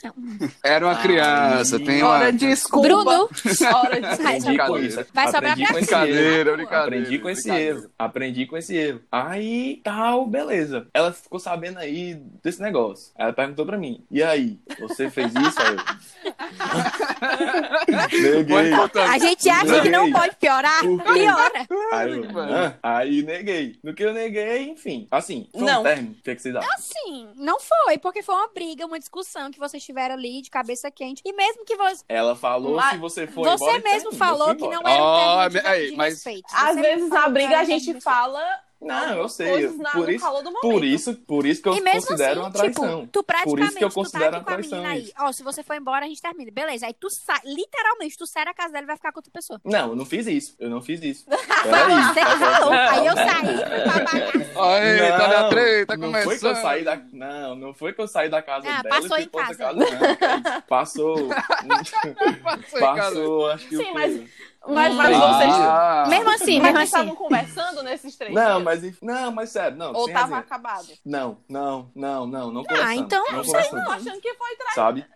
[0.62, 1.02] Era uma Ai.
[1.02, 2.10] criança, tem uma...
[2.12, 2.86] Hora de desculpa.
[2.88, 3.28] Bruno, Hora
[4.00, 4.22] de isso.
[4.22, 4.68] vai sobrar
[5.56, 6.56] pra com esse Brincadeira, erro.
[6.56, 6.84] brincadeira.
[6.84, 7.90] Aprendi com esse erro.
[7.98, 9.00] Aprendi com esse erro.
[9.10, 10.86] Aí, tal, beleza.
[10.94, 13.10] Ela ficou sabendo aí desse negócio.
[13.18, 15.60] Ela perguntou pra mim, e aí, você fez isso?
[15.60, 15.82] Aí eu...
[18.38, 18.72] Neguei.
[19.08, 20.20] A gente acha que não Neguei.
[20.20, 21.66] pode piorar, piora.
[21.92, 22.22] Aí,
[22.82, 23.76] aí neguei.
[23.82, 25.06] No que eu neguei, enfim.
[25.10, 25.80] Assim, foi Não.
[25.80, 26.12] um término.
[26.18, 26.72] O que, é que vocês acham?
[26.78, 30.90] Sim, não foi, porque foi uma briga, uma discussão que vocês tiveram ali de cabeça
[30.90, 31.22] quente.
[31.24, 32.04] E mesmo que você.
[32.08, 33.82] Ela falou se você for Você embora.
[33.82, 36.46] mesmo então, falou que não era um de, aí, de mas- respeito.
[36.52, 38.42] Às Você vezes na que briga a gente fala
[38.82, 39.48] Não, eu sei.
[39.50, 40.84] coisas na- por, no isso, calor do por momento.
[40.84, 43.00] isso, por isso que eu considero assim, uma traição.
[43.00, 45.02] tipo, tu praticamente que eu tu considero tá aqui uma com a menina aí.
[45.02, 46.50] traição Ó, se você for embora, a gente termina.
[46.50, 49.30] Beleza, aí tu sai, literalmente, tu sai da casa dela e vai ficar com outra
[49.32, 49.60] pessoa.
[49.64, 50.54] Não, eu não fiz isso.
[50.58, 51.24] Eu não fiz isso.
[51.26, 51.36] Foi
[51.70, 52.72] Peraí, você que tá falou.
[52.72, 54.42] Aí eu saí.
[54.56, 56.24] Aí, tá na treta, não começando.
[56.28, 58.94] foi que eu saí da Não, não foi que eu saí da casa Ah, dela
[59.00, 59.78] passou e em outra casa.
[59.78, 60.62] Não, isso.
[60.68, 61.28] Passou.
[62.42, 62.96] Passou casa.
[62.96, 64.20] passou, acho que Sim, o mas-
[64.68, 65.20] Mas, mas Hum.
[65.20, 65.54] vocês.
[65.54, 66.06] Ah.
[66.08, 66.84] Mesmo assim, Mas mesmo vocês assim.
[66.84, 68.62] estavam conversando nesses três Não, dias?
[68.62, 69.92] mas, enfim- não, mas sério, não.
[69.92, 70.38] Ou tava resenha.
[70.38, 70.86] acabado?
[71.04, 73.62] Não, não, não, não, não Ah, conversando, então, não não sei.
[73.70, 74.74] Tô achando que foi traição.
[74.84, 75.06] sabe?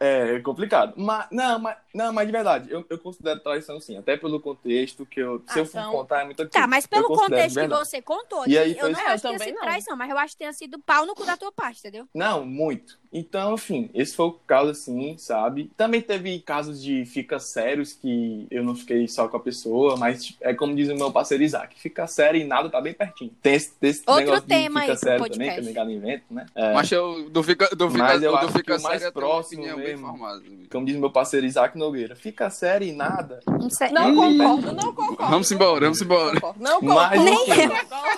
[0.00, 0.94] É, é complicado.
[0.96, 5.04] Mas, não, mas, não, mas de verdade, eu, eu considero traição sim, até pelo contexto
[5.04, 7.66] que eu, se Ah, eu for então- contar é muito Tá, mas pelo contexto que
[7.68, 9.62] você contou E aí eu foi- não É, eu acho que tenha sido não.
[9.62, 12.06] traição, mas eu acho que tenha sido pau no cu da tua parte, entendeu?
[12.14, 12.98] Não, muito.
[13.10, 15.70] Então, enfim, esse foi o caso assim, sabe?
[15.76, 20.26] Também teve casos de fica sérios que eu não fiquei só com a pessoa, mas
[20.26, 23.32] tipo, é como diz o meu parceiro Isaac, fica sério e nada tá bem pertinho.
[23.42, 25.38] Tem esse, esse Outro negócio tema de fica aí sério podcast.
[25.38, 26.46] também, que eu negado invento, né?
[26.54, 29.00] É, Mas eu do fica, do fica, Mas eu do acho fica que o mais
[29.00, 30.18] tenho próximo mesmo.
[30.70, 33.40] como diz meu parceiro Isaac Nogueira, fica sério e nada.
[33.46, 33.90] Não sei.
[33.90, 35.30] Não concordo, não concordo.
[35.30, 36.34] Vamos embora, vamos embora.
[36.58, 36.94] Não concordo.
[36.94, 37.50] Mas, concordo.
[37.50, 37.68] enfim.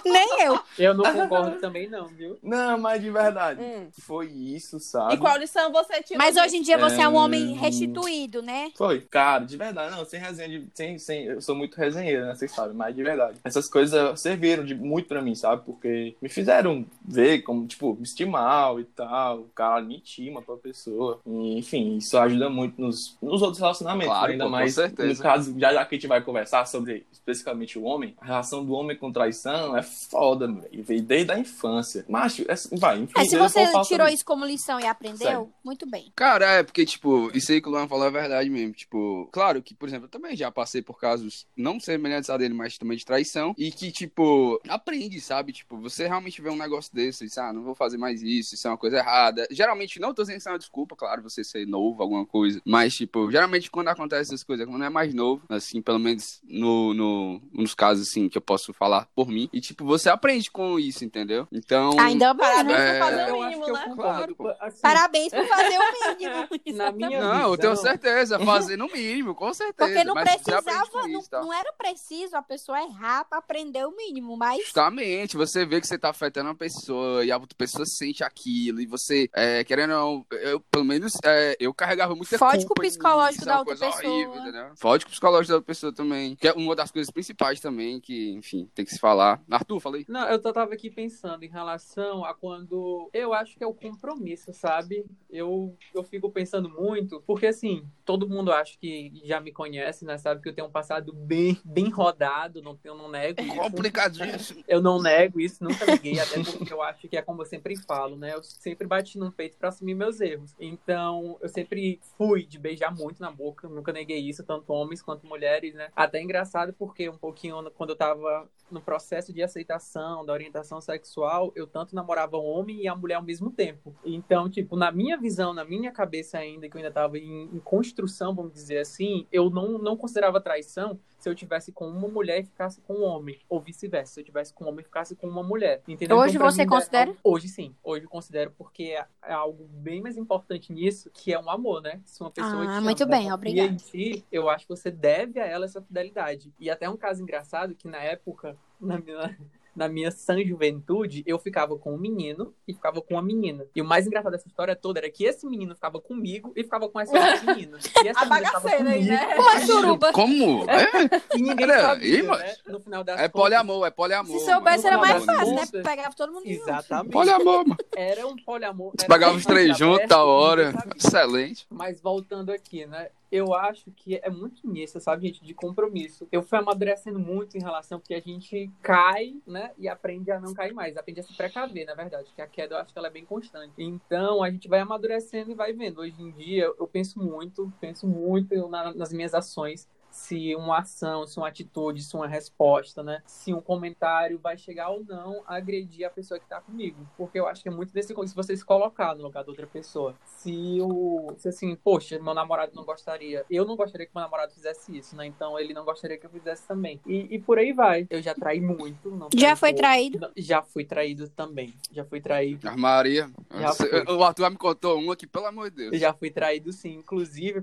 [0.04, 0.60] Nem Nem eu.
[0.78, 2.38] Eu não concordo também, não, viu?
[2.42, 3.88] Não, mas de verdade, Hum.
[4.00, 5.14] foi isso, sabe?
[5.14, 6.18] E qual lição você tirou?
[6.18, 7.56] Mas hoje em dia você é um É, homem hum.
[7.60, 8.70] restituído, né?
[8.76, 12.34] Foi, cara, de verdade, não, sem resenha, de, sem, sem, eu sou muito resenheiro, né,
[12.34, 13.38] vocês sabem, mas de verdade.
[13.44, 15.62] Essas coisas serviram de muito pra mim, sabe?
[15.64, 20.42] Porque me fizeram ver como, tipo, me sentir mal e tal, o cara me intima
[20.42, 21.20] pra pessoa.
[21.26, 24.32] E, enfim, isso ajuda muito nos, nos outros relacionamentos, Claro, né?
[24.32, 25.08] ainda pô, com mais certeza.
[25.14, 28.64] no caso, já já que a gente vai conversar sobre especificamente o homem, a relação
[28.64, 32.04] do homem com traição é foda, velho, veio desde a infância.
[32.08, 35.52] Macho, é, vai, enfim, É, se você tirou isso como lição e aprendeu, Sério.
[35.64, 36.12] muito bem.
[36.14, 38.72] Cara, é, porque, tipo, isso aí que o Luan falou é verdade mesmo.
[38.74, 42.54] Tipo, claro que, por exemplo, eu também já passei por casos não semelhantes a dele,
[42.54, 43.54] mas também de traição.
[43.56, 45.52] E que, tipo, aprende, sabe?
[45.52, 48.66] Tipo, você realmente vê um negócio desse e ah, não vou fazer mais isso, isso
[48.66, 49.46] é uma coisa errada.
[49.50, 52.60] Geralmente, não tô dizendo que isso é uma desculpa, claro, você ser novo, alguma coisa.
[52.64, 56.92] Mas, tipo, geralmente quando acontece essas coisas, quando é mais novo, assim, pelo menos no,
[56.92, 59.48] no, nos casos, assim, que eu posso falar por mim.
[59.52, 61.48] E, tipo, você aprende com isso, entendeu?
[61.50, 61.98] Então.
[61.98, 62.96] Ainda bem, Parabéns né?
[62.96, 63.84] É, por fazer o mínimo, né?
[63.86, 64.34] concordo.
[64.36, 65.80] Claro, assim, Parabéns por fazer o
[66.18, 66.76] mínimo.
[66.76, 69.90] Na minha Não, eu tenho visão- certeza, fazer no mínimo, com certeza.
[69.90, 71.40] Porque não precisava, isso, tá?
[71.40, 75.86] não era preciso a pessoa errar pra aprender o mínimo, mas Justamente, você vê que
[75.86, 79.94] você tá afetando uma pessoa e a outra pessoa sente aquilo e você, é, querendo
[79.94, 82.90] ou não, eu, pelo menos, é, eu carregava muita Fode culpa com o em
[83.36, 84.14] psicológico da é outra pessoa.
[84.14, 84.76] horrível?
[84.76, 88.00] Fode com o psicológico da outra pessoa também, que é uma das coisas principais também,
[88.00, 89.42] que, enfim, tem que se falar.
[89.50, 90.04] Arthur, falei.
[90.08, 93.10] Não, eu só tava aqui pensando em relação a quando.
[93.12, 95.04] Eu acho que é o compromisso, sabe?
[95.28, 100.18] Eu, eu fico pensando muito, porque assim, todo mundo acho que já me conhece, né?
[100.18, 103.56] Sabe que eu tenho um passado bem, bem rodado, não, eu não nego isso.
[103.56, 104.64] Complicadíssimo.
[104.66, 107.76] Eu não nego isso, nunca neguei, até porque eu acho que é como eu sempre
[107.76, 108.34] falo, né?
[108.34, 110.54] Eu sempre bati no peito pra assumir meus erros.
[110.58, 115.26] Então, eu sempre fui de beijar muito na boca, nunca neguei isso, tanto homens quanto
[115.26, 115.90] mulheres, né?
[115.94, 121.52] Até engraçado porque um pouquinho quando eu tava no processo de aceitação da orientação sexual,
[121.56, 123.94] eu tanto namorava o homem e a mulher ao mesmo tempo.
[124.04, 127.58] Então, tipo, na minha visão, na minha cabeça ainda, que eu ainda tava em, em
[127.60, 132.40] construção, vamos dizer assim, eu não, não considerava traição se eu tivesse com uma mulher
[132.40, 135.14] e ficasse com um homem, ou vice-versa, se eu tivesse com um homem e ficasse
[135.14, 136.16] com uma mulher, entendeu?
[136.16, 137.16] Hoje Então, você mim, é considera?
[137.22, 141.38] Hoje sim, hoje eu considero porque é, é algo bem mais importante nisso, que é
[141.38, 142.00] um amor, né?
[142.06, 143.68] Se uma pessoa Ah, te ama, muito ela bem, obrigada.
[143.70, 146.52] em ti, eu acho que você deve a ela essa fidelidade.
[146.58, 149.36] E até um caso engraçado que na época, na minha,
[149.74, 153.64] na minha sã juventude, eu ficava com um menino e ficava com uma menina.
[153.74, 156.88] E o mais engraçado dessa história toda era que esse menino ficava comigo e ficava
[156.88, 157.78] com essa outra menina.
[158.04, 159.12] E essa A bagaceira aí, comigo.
[159.12, 159.34] né?
[159.38, 160.12] uma suruba.
[160.12, 160.64] Como?
[160.70, 162.54] É, E ninguém Olha, sabia, aí, mas- né?
[162.66, 164.38] No final das é contas, poliamor, é poliamor.
[164.38, 165.62] Se soubesse era mais fácil, né?
[165.82, 166.62] Pegava todo mundo junto.
[166.62, 167.12] Exatamente.
[167.12, 167.76] Poliamor, mano.
[167.96, 168.92] Era um poliamor.
[168.98, 170.66] Era pagava os três juntos, da hora.
[170.72, 170.94] ninguém sabia.
[170.96, 171.66] Excelente.
[171.70, 173.08] Mas voltando aqui, né?
[173.30, 176.26] Eu acho que é muito nisso, sabe, gente, de compromisso.
[176.32, 180.52] Eu fui amadurecendo muito em relação porque a gente cai, né, e aprende a não
[180.52, 183.08] cair mais, aprende a se precaver, na verdade, que a queda eu acho que ela
[183.08, 183.72] é bem constante.
[183.78, 186.00] Então, a gente vai amadurecendo e vai vendo.
[186.00, 189.88] Hoje em dia, eu penso muito, penso muito na- nas minhas ações
[190.20, 193.22] se uma ação, se uma atitude, se uma resposta, né?
[193.26, 197.08] Se um comentário vai chegar ou não a agredir a pessoa que tá comigo.
[197.16, 199.66] Porque eu acho que é muito desse se você se colocar no lugar da outra
[199.66, 200.14] pessoa.
[200.24, 201.32] Se o.
[201.38, 203.46] Se assim, poxa, meu namorado não gostaria.
[203.48, 205.24] Eu não gostaria que meu namorado fizesse isso, né?
[205.26, 207.00] Então ele não gostaria que eu fizesse também.
[207.06, 208.06] E, e por aí vai.
[208.10, 209.10] Eu já traí muito.
[209.10, 209.80] Não Já foi pouco.
[209.80, 210.18] traído?
[210.20, 211.72] Não, Já fui traído também.
[211.90, 212.68] Já fui traído.
[212.68, 213.30] Armaria.
[213.58, 214.04] Já foi.
[214.14, 215.92] O Arthur me contou um aqui, pelo amor de Deus.
[215.94, 217.62] Eu já fui traído, sim, inclusive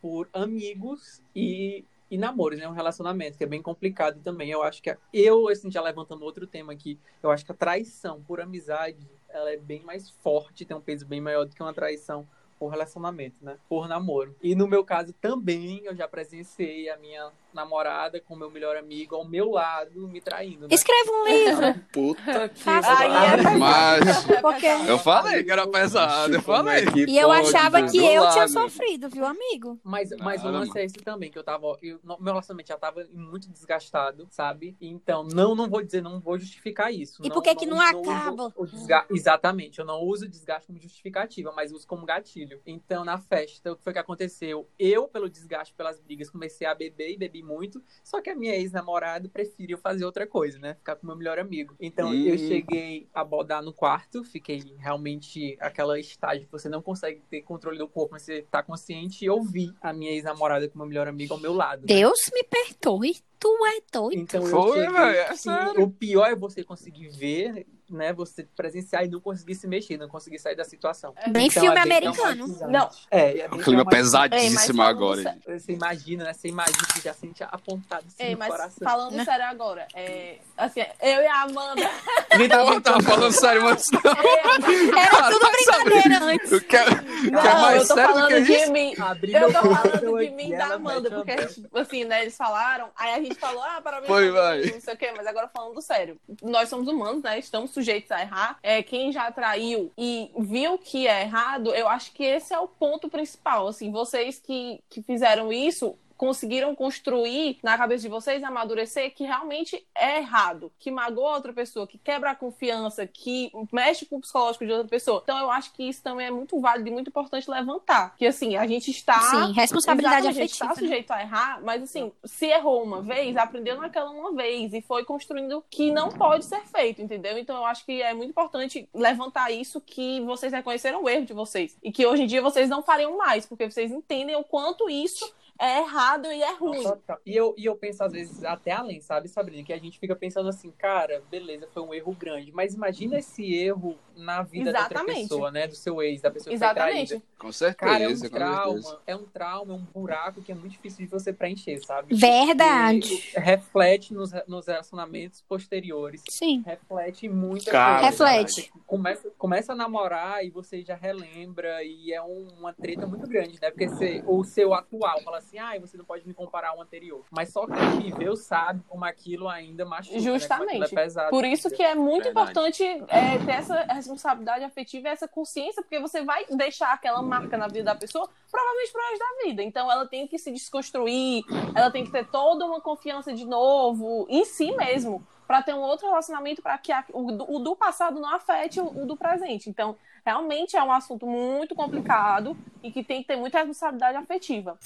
[0.00, 2.68] por amigos e, e namoros, né?
[2.68, 4.50] Um relacionamento, que é bem complicado também.
[4.50, 7.54] Eu acho que a- eu, assim, já levantando outro tema aqui, eu acho que a
[7.54, 11.62] traição por amizade, ela é bem mais forte, tem um peso bem maior do que
[11.62, 12.26] uma traição
[12.58, 13.56] por relacionamento, né?
[13.68, 14.34] Por namoro.
[14.42, 19.14] E no meu caso também, eu já presenciei a minha namorada com meu melhor amigo
[19.14, 20.68] ao meu lado me traindo, né?
[20.70, 21.84] Escreva um livro.
[21.92, 23.58] Puta que Faça Aí é pariu.
[23.58, 24.66] Mas Porque...
[24.66, 26.86] eu falei que era pesado, eu é falei.
[26.86, 28.48] que E eu achava que eu tinha lado.
[28.52, 29.78] sofrido, viu, amigo?
[29.82, 31.66] Mas, mas o lance é esse também, que eu tava.
[31.82, 34.76] Eu, meu relacionamento já tava muito desgastado, sabe?
[34.80, 37.22] Então, não, não vou dizer, não vou justificar isso.
[37.24, 38.52] E por que que não uso acaba?
[38.56, 42.60] o desga- Exatamente, eu não uso o desgaste como justificativa, mas uso como gatilho.
[42.66, 44.68] Então, na festa, o que foi que aconteceu?
[44.78, 47.82] Eu, pelo desgaste, pelas brigas, comecei a beber e bebi muito.
[48.04, 50.74] Só que a minha ex-namorada preferiu fazer outra coisa, né?
[50.74, 51.74] Ficar com meu melhor amigo.
[51.80, 52.28] Então, Ih.
[52.30, 57.42] eu cheguei a bodar no quarto, fiquei realmente aquela estágio que você não consegue ter
[57.42, 59.24] controle do corpo, mas você tá consciente.
[59.24, 61.80] E eu vi a minha ex-namorada com meu melhor amigo ao meu lado.
[61.80, 61.86] né?
[61.86, 64.18] Deus me perdoe, tu é doido.
[64.20, 65.82] Então eu Foi, cheguei, é e sério.
[65.82, 68.12] o pior é você conseguir ver, né?
[68.12, 71.14] Você presenciar e não conseguir se mexer, não conseguir sair da situação.
[71.28, 72.46] Bem Então, filme é bem americano.
[72.68, 72.88] Não.
[73.10, 75.22] É, é Um clima pesadíssimo agora.
[75.22, 76.32] sério- Você imagina, né?
[76.32, 78.78] Você imagina que já sente apontado assim Ei, no mas coração.
[78.88, 79.24] falando Né?
[79.24, 81.82] sério agora, é, assim, eu e a Amanda.
[82.50, 84.00] Tá Pô, tava falando sério antes, não.
[84.98, 86.52] Era tudo brincadeira antes.
[86.52, 86.90] Eu quero,
[87.30, 88.72] Não, quer mais eu tô sério do falando que de isso?
[88.72, 88.94] mim.
[88.98, 92.36] Abri Eu tô falando de mim e da Amanda, porque, uma- tipo, assim, né, eles
[92.36, 94.62] falaram, aí a gente falou, ah, parabéns, Foi, vai.
[94.62, 98.20] não sei o quê, mas agora falando sério, nós somos humanos, né, estamos sujeitos a
[98.20, 102.58] errar, é, quem já traiu e viu que é errado, eu acho que esse é
[102.58, 108.44] o ponto principal, assim, vocês que, que fizeram isso, conseguiram construir na cabeça de vocês,
[108.44, 114.04] amadurecer que realmente é errado, que magoa outra pessoa, que quebra a confiança, que mexe
[114.04, 115.22] com o psicológico de outra pessoa.
[115.22, 118.14] Então eu acho que isso também é muito válido e muito importante levantar.
[118.18, 120.72] Que assim, a gente está Sim, responsabilidade Exatamente, a gente afetiva.
[120.72, 124.82] está sujeito a errar, mas assim, se errou uma vez, aprendeu naquela uma vez e
[124.82, 127.38] foi construindo que não pode ser feito, entendeu?
[127.38, 131.32] Então eu acho que é muito importante levantar isso que vocês reconheceram o erro de
[131.32, 134.90] vocês e que hoje em dia vocês não fariam mais, porque vocês entendem o quanto
[134.90, 136.82] isso é errado e é ruim.
[136.82, 137.18] Total.
[137.26, 139.62] E eu, e eu penso, às vezes, até além, sabe, Sabrina?
[139.62, 142.50] Que a gente fica pensando assim, cara, beleza, foi um erro grande.
[142.52, 145.22] Mas imagina esse erro na vida da outra Exatamente.
[145.28, 145.66] pessoa, né?
[145.66, 147.08] Do seu ex, da pessoa que Exatamente.
[147.10, 147.24] foi traída.
[147.38, 148.44] Com certeza, Cara, é um com certeza.
[148.44, 152.14] trauma, é um trauma, é um buraco que é muito difícil de você preencher, sabe?
[152.14, 153.12] Verdade.
[153.34, 156.22] E reflete nos, nos relacionamentos posteriores.
[156.28, 156.62] Sim.
[156.66, 158.26] Reflete muita Cara, coisa.
[158.26, 158.72] Reflete.
[158.86, 163.58] Começa, começa a namorar e você já relembra e é um- uma treta muito grande,
[163.60, 163.70] né?
[163.70, 167.24] Porque você, o seu atual fala assim, ah, você não pode me comparar ao anterior.
[167.30, 170.22] Mas só quem viveu sabe como aquilo ainda machuca, né?
[170.24, 170.70] Como Justamente.
[170.70, 171.30] aquilo é pesado.
[171.30, 172.50] Por isso que é muito Verdade.
[172.50, 177.56] importante é, ter essa responsabilidade afetiva e essa consciência, porque você vai deixar aquela marca
[177.56, 179.62] na vida da pessoa, provavelmente pro resto da vida.
[179.62, 184.26] Então ela tem que se desconstruir, ela tem que ter toda uma confiança de novo
[184.28, 187.74] em si mesmo, para ter um outro relacionamento para que a- o, do- o do
[187.74, 189.68] passado não afete o, o do presente.
[189.68, 194.78] Então, realmente é um assunto muito complicado e que tem que ter muita responsabilidade afetiva.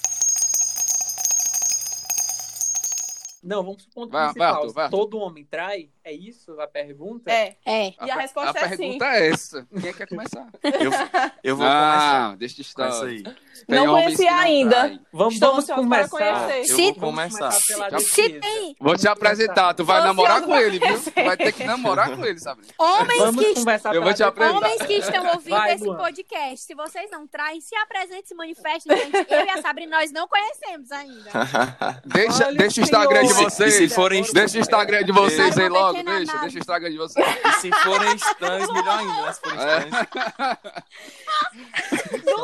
[3.45, 4.55] Não, vamos pro ponto Vai- vai, principal.
[4.55, 4.97] Arthur, vai, Arthur.
[4.97, 5.89] Todo homem trai?
[6.03, 7.31] É isso a pergunta?
[7.31, 7.55] É.
[7.65, 7.93] É.
[8.05, 9.67] E a resposta a é pergunta é essa.
[9.81, 10.47] Quem quer começar?
[10.63, 10.91] Eu,
[11.43, 13.03] eu vou começar Ah, deixa de estar.
[13.03, 13.23] aí.
[13.23, 13.33] Tem
[13.69, 14.75] Não não ainda.
[14.75, 15.01] traem.
[15.11, 16.63] Vamos, vamos para começar.
[16.63, 17.51] Se- vou começar.
[17.99, 20.97] Se tem Vou te apresentar, tu vai Tô namorar com ele, viu?
[21.23, 22.61] Vai ter que namorar com ele, sabe?
[22.77, 24.57] homens Vamos que conversar Eu vou te apresentar.
[24.57, 25.97] Homens que estão ouvindo Vai, esse Luan.
[25.97, 29.15] podcast, se vocês não traem, se apresentem, se manifestem, gente.
[29.31, 31.29] Eu e a Sabrina, nós não conhecemos ainda.
[32.05, 33.49] Deixa, Olha deixa o o Instagram de senhor.
[33.51, 33.75] vocês.
[33.75, 36.03] E se forem- Deixa o Instagram de vocês aí logo.
[36.03, 37.25] Deixa, deixa o Instagram de vocês.
[37.45, 39.33] E se forem estranhos, melhor ainda, né?
[39.33, 39.77] Se forem É.
[39.77, 40.05] estranhos.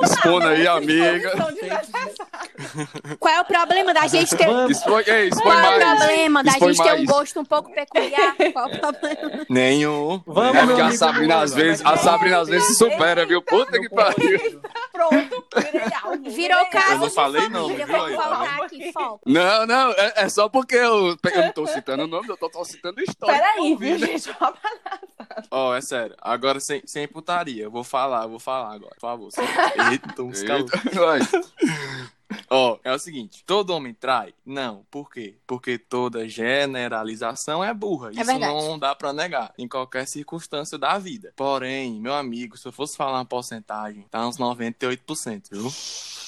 [0.03, 1.31] Expondo aí, amiga.
[3.19, 4.47] Qual é o problema da gente ter.
[4.69, 5.97] Expõe, ei, expõe Qual é o mais.
[5.99, 7.05] problema da Expõe gente ter um mais.
[7.09, 8.35] gosto um pouco peculiar?
[8.53, 9.45] Qual é o problema?
[9.49, 10.21] Nenhum.
[10.25, 13.41] Vamos, É porque a Sabrina às vezes, a Sabrina às vezes se supera, viu?
[13.41, 14.61] Puta que pariu.
[14.91, 16.31] Pronto, virei.
[16.51, 17.69] Virou caso Eu não de falei não.
[19.25, 22.63] Não, não, é, é só porque eu, eu não tô citando nomes, eu tô, tô
[22.65, 23.39] citando história.
[23.39, 24.29] Peraí, viu, gente?
[25.49, 26.15] Ó, é sério.
[26.21, 27.63] Agora sem, sem putaria.
[27.63, 28.95] Eu vou falar, eu vou falar agora.
[28.95, 29.31] Por favor.
[29.31, 29.45] Sem...
[29.91, 30.41] Eita, uns.
[30.41, 30.81] Eita,
[32.49, 34.33] Ó, é o seguinte, todo homem trai?
[34.45, 34.85] Não.
[34.89, 35.35] Por quê?
[35.47, 38.11] Porque toda generalização é burra.
[38.11, 38.53] Isso verdade.
[38.53, 41.33] não dá pra negar, em qualquer circunstância da vida.
[41.35, 45.71] Porém, meu amigo, se eu fosse falar uma porcentagem, tá uns 98%, viu?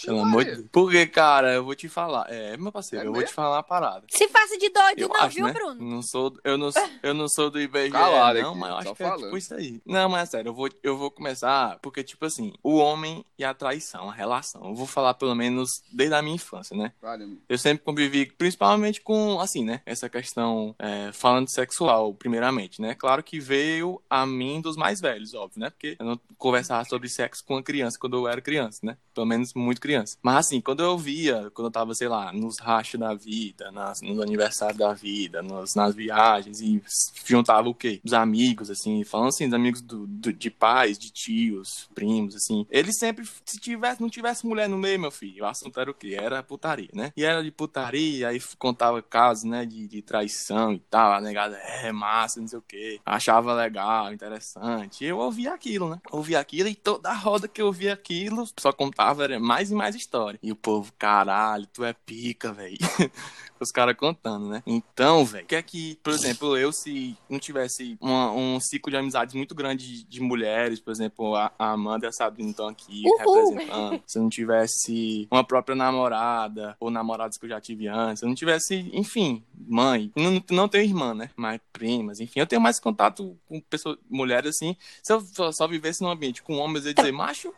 [0.06, 0.66] Pelo amor de Deus.
[0.70, 2.26] Porque, cara, eu vou te falar.
[2.30, 3.30] É, meu parceiro, É eu vou mesmo?
[3.32, 4.06] te falar uma parada.
[4.10, 5.54] Se faça de doido, Eu não, acho, viu, né?
[5.54, 5.76] Bruno?
[5.82, 6.70] Não sou, eu, não,
[7.02, 9.24] eu não sou do IBGE, Calado não, aqui, mas eu acho que é falando.
[9.24, 9.82] tipo isso aí.
[9.86, 13.46] Não, mas é sério, eu vou, eu vou começar porque, tipo assim, o homem e
[13.46, 14.66] a traição, a relação.
[14.66, 16.92] Eu vou falar pelo menos desde a minha infância, né?
[17.02, 17.38] Vale.
[17.48, 19.82] Eu sempre convivi, principalmente com, assim, né?
[19.86, 22.94] Essa questão, é, falando sexual, primeiramente, né?
[22.96, 25.70] Claro que veio a mim dos mais velhos, óbvio, né?
[25.70, 28.98] Porque eu não conversava sobre sexo com a criança quando eu era criança, né?
[29.14, 30.18] Pelo menos muito criança.
[30.22, 34.02] Mas, assim, quando eu via, quando eu tava, sei lá, nos rachos da vida, nas,
[34.02, 36.82] nos aniversários da vida, nos, nas viagens, e
[37.26, 38.02] juntava o quê?
[38.04, 42.66] Os amigos, assim, falando assim, dos amigos do, do- de pais, de tios, primos, assim.
[42.70, 45.94] Eles sempre, se tivesse, não tivesse mulher no meio, meu filho, o assunto era o
[45.94, 46.18] quê?
[46.20, 47.12] Era putaria, né?
[47.16, 51.56] E era de putaria, aí contava casos, né, de, de traição e tal, a negada,
[51.58, 53.00] é, massa, não sei o quê.
[53.06, 55.04] Achava legal, interessante.
[55.06, 56.00] Eu ouvia aquilo, né?
[56.12, 59.76] Ouvia aquilo e toda a roda que eu ouvia aquilo, só contava era mais e
[59.76, 60.40] mais história.
[60.42, 62.78] E o povo, caralho, tu é pica, velho.
[63.60, 64.62] Os caras contando, né?
[64.66, 68.98] Então, velho, que é que, por exemplo, eu se não tivesse uma- um ciclo de
[68.98, 72.68] amizades muito grande de, de mulheres, por exemplo, a, a Amanda e a Sabrina estão
[72.68, 73.18] aqui Uhul.
[73.18, 74.04] representando.
[74.06, 78.36] Se não tivesse uma própria namorada, ou namorados que eu já tive antes, eu não
[78.36, 81.30] tivesse, enfim, mãe, não, não tenho irmã, né?
[81.36, 84.76] Mas primas, enfim, eu tenho mais contato com pessoas, mulheres assim.
[85.02, 87.54] Se eu só, só vivesse num ambiente com homens, eu ia dizer, macho,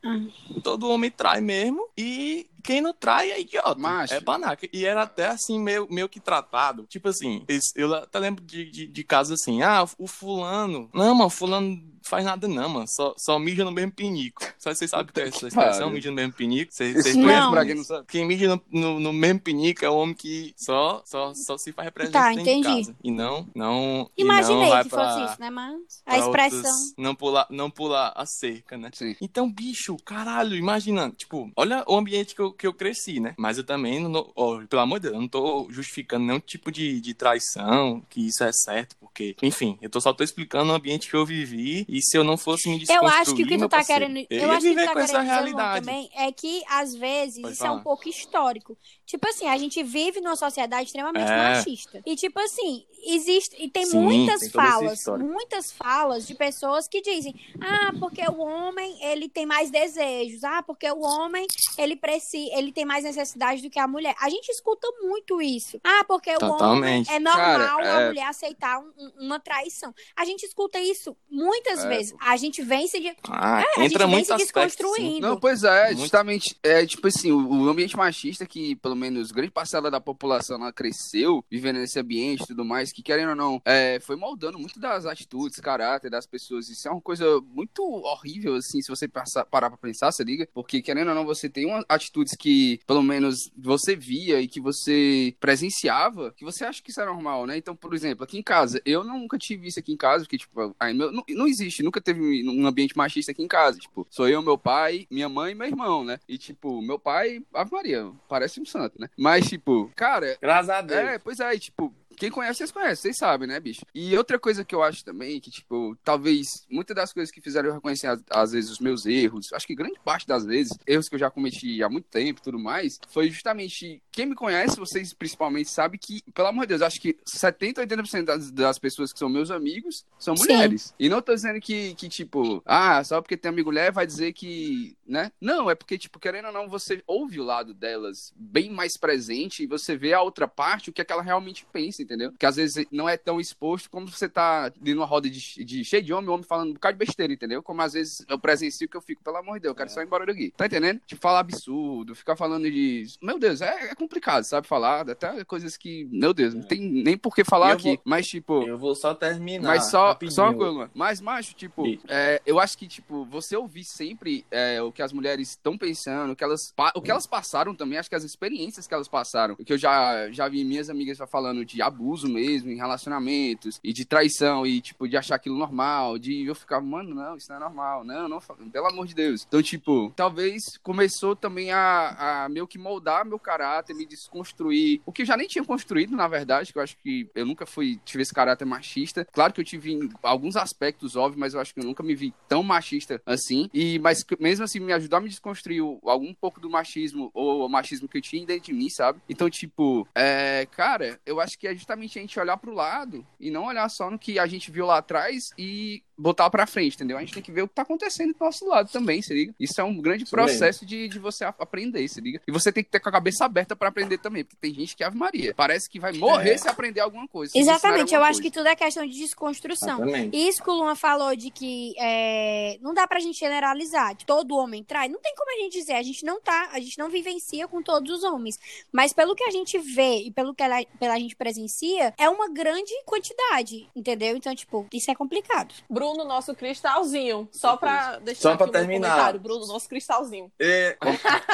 [0.64, 3.76] todo homem trai mesmo, e quem não trai é idiota.
[3.80, 4.14] Macho.
[4.14, 4.68] É panaca.
[4.74, 6.86] E era até assim, meio, meio que tratado.
[6.90, 10.90] Tipo assim, eu até lembro de, de, de casos assim, ah, o fulano.
[10.94, 12.88] Não, mano, fulano faz nada não, mano.
[12.88, 14.42] Só, só mija no mesmo pinico.
[14.58, 16.74] Só vocês sabem o que é essa expressão, mija no mesmo pinico?
[16.74, 17.24] Vocês Não.
[17.24, 17.52] conhecem?
[17.52, 18.06] pra quem não sabe.
[18.08, 21.72] Quem mija no, no, no mesmo pinico é o homem que só, só, só se
[21.72, 22.64] faz representante Tá, entendi.
[22.68, 22.96] casa.
[23.04, 25.50] E não, não, e Imaginei não vai que pra, fosse isso, né?
[25.50, 26.58] Mas a expressão.
[26.58, 28.90] outros- não pular, não pular a cerca, né?
[28.94, 29.16] Sim.
[29.22, 33.34] Então, bicho, caralho, imagina, tipo, olha o ambiente que eu, que eu cresci, né?
[33.38, 36.40] Mas eu também, não, não- ó, pelo amor de Deus, eu não tô justificando nenhum
[36.40, 40.72] tipo de, de traição, que isso é certo, porque, enfim, eu tô, só tô explicando
[40.72, 43.44] o ambiente que eu vivi, e se eu não fosse me Eu desconstruir, acho que
[43.44, 44.28] o que tu tá parceiro, querendo.
[44.30, 47.64] eu Eu acho que tu tá querendo dizer, também é que, às vezes, Pode isso
[47.64, 47.80] é falar.
[47.80, 48.78] um pouco histórico.
[49.06, 51.38] Tipo assim, a gente vive numa sociedade extremamente É.
[51.38, 52.02] machista.
[52.06, 53.56] E, tipo assim, existe.
[53.64, 58.40] E tem Sim, muitas tem falas, muitas falas de pessoas que dizem: ah, porque o
[58.40, 61.46] homem ele tem mais desejos, ah, porque o homem
[61.78, 64.16] ele precisa, ele tem mais necessidade do que a mulher.
[64.20, 65.80] A gente escuta muito isso.
[65.84, 67.12] Ah, porque o homem Totalmente.
[67.12, 69.94] é normal Cara, a é- mulher aceitar um- um- uma traição.
[70.16, 72.16] A gente escuta isso muitas É, vezes.
[72.20, 74.38] A gente vem se de- Ah, a gente entra vem se sim.
[74.38, 75.28] desconstruindo.
[75.28, 79.52] Não, pois é, justamente, é tipo assim, o, o ambiente machista que, pelo menos, grande
[79.52, 83.62] parcela da população lá cresceu, vivendo nesse ambiente e tudo mais, que querendo ou não,
[83.66, 86.70] é, foi moldando muito das atitudes, caráter das pessoas.
[86.70, 90.48] Isso é uma coisa muito horrível, assim, se você passar, parar pra pensar, se liga,
[90.54, 94.60] porque querendo ou não, você tem umas atitudes que, pelo menos, você via e que
[94.60, 97.58] você presenciava, que você acha que isso é normal, né?
[97.58, 100.76] Então, por exemplo, aqui em casa, eu nunca tive isso aqui em casa, porque, tipo,
[100.80, 103.80] aí meu, não, não existe, nunca teve um ambiente machista aqui em casa.
[103.80, 106.20] Tipo, sou eu, meu pai, minha mãe e meu irmão, né?
[106.28, 109.10] E, tipo, meu pai, Ave Maria, parece um santo, né?
[109.18, 111.00] Mas, tipo, cara, Graças a Deus.
[111.00, 113.82] é, pois é, e, tipo, quem conhece, vocês conhecem, vocês sabem, né, bicho?
[113.94, 117.68] E outra coisa que eu acho também, que, tipo, talvez muitas das coisas que fizeram
[117.70, 121.16] eu reconhecer, às- vezes, os meus erros, acho que grande parte das vezes, erros que
[121.16, 125.14] eu já cometi há muito tempo e tudo mais, foi justamente, quem me conhece, vocês
[125.14, 129.20] principalmente sabem que, pelo amor de Deus, acho que 70, 80% das, das pessoas que
[129.20, 130.44] são meus amigos são Sim.
[130.44, 130.94] mulheres.
[130.98, 134.32] E não tô dizendo que, que, tipo, ah, só porque tem amigo mulher vai dizer
[134.32, 135.32] que, né?
[135.40, 139.64] Não, é porque, tipo, querendo ou não, você ouve o lado delas bem mais presente
[139.64, 142.34] e você vê a outra parte, o que é que ela realmente pensa, entendeu?
[142.38, 145.84] Que às vezes não é tão exposto como você tá ali numa roda de, de
[145.84, 147.62] cheio de homem, homem falando um bocado de besteira, entendeu?
[147.62, 150.02] Como às vezes eu presencio que eu fico, pelo amor de Deus, eu quero só
[150.02, 150.52] ir embora daqui.
[150.56, 151.00] Tá entendendo?
[151.06, 153.06] Tipo, falar absurdo, ficar falando de.
[153.22, 154.68] Meu Deus, é, é complicado, sabe?
[154.68, 157.90] Falar, até coisas que, meu Deus, não tem nem por que falar aqui.
[157.96, 158.64] vou- Mas, tipo.
[158.64, 159.68] Eu vou só terminar.
[159.68, 160.36] Mas só, rapidinho.
[160.36, 160.92] só uma coisa, mano.
[160.94, 165.14] Mas, macho, tipo, é, eu acho que, tipo, você ouvir sempre é, o que as
[165.14, 168.88] mulheres estão pensando, o que, elas, o que elas passaram também, acho que as experiências
[168.88, 169.56] que elas passaram.
[169.56, 174.06] Que eu já, já vi minhas amigas falando de abuso mesmo em relacionamentos, e de
[174.06, 177.60] traição, e, tipo, de achar aquilo normal, de eu ficar, mano, não, isso não é
[177.60, 178.40] normal, não, não,
[178.72, 179.46] pelo amor de Deus.
[179.48, 185.12] Então, tipo, talvez começou também a, a meio que moldar meu caráter, me desconstruir, o
[185.12, 188.00] que eu já nem tinha construído, na verdade, que eu acho que eu nunca fui,
[188.06, 189.26] tive esse caráter machista.
[189.32, 192.16] Claro que eu tive em alguns aspectos, óbvio, mas eu acho que eu nunca me
[192.16, 193.70] vi tão machista assim.
[193.74, 197.70] E, mas mesmo assim, me ajudou a me desconstruir algum pouco do machismo, ou o
[197.70, 199.20] machismo que eu tinha dentro de mim, sabe?
[199.28, 203.50] Então, tipo, é, cara, eu acho que é justamente a gente olhar pro lado e
[203.50, 207.18] não olhar só no que a gente viu lá atrás e botar pra frente, entendeu?
[207.18, 209.54] A gente tem que ver o que tá acontecendo do nosso lado também, se liga?
[209.60, 212.42] Isso é um grande Isso processo de, de você a- aprender, se liga?
[212.48, 214.96] E você tem que ter com a cabeça aberta pra aprender também, porque tem gente
[214.96, 215.54] que é Ave Maria.
[215.56, 216.58] Parece que vai morrer É.
[216.58, 217.52] se aprender alguma coisa.
[217.56, 218.64] Exatamente, eu alguma acho que coisa.
[218.64, 220.04] tudo é questão de desconstrução.
[220.04, 220.38] Exatamente.
[220.38, 224.16] Isso que o Luan falou de que é, não dá pra gente generalizar.
[224.16, 225.08] de Todo homem trai.
[225.10, 225.94] Não tem como a gente dizer.
[225.94, 228.58] A gente não tá, a gente não vivencia com todos os homens.
[228.92, 232.50] Mas pelo que a gente vê e pelo que ela, pela gente presencia, é uma
[232.50, 234.36] grande quantidade, entendeu?
[234.38, 235.74] Então, tipo, isso é complicado.
[235.90, 237.48] Bruno, nosso cristalzinho.
[237.52, 239.38] Só pra deixar Só aqui pra terminar.
[239.40, 240.52] Bruno, nosso cristalzinho.
[240.60, 240.98] É,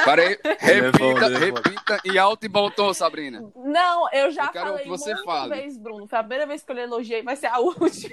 [0.04, 1.38] Peraí, repita, Levou, levou.
[1.62, 3.42] repita em alto e bom tom, Sabrina.
[3.56, 5.54] Não, eu já Eu quero falei que você muitas fale.
[5.54, 6.06] vezes, Bruno.
[6.06, 8.12] Foi a primeira vez que eu lhe elogiei, vai ser a última.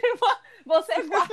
[0.66, 1.28] Você vai.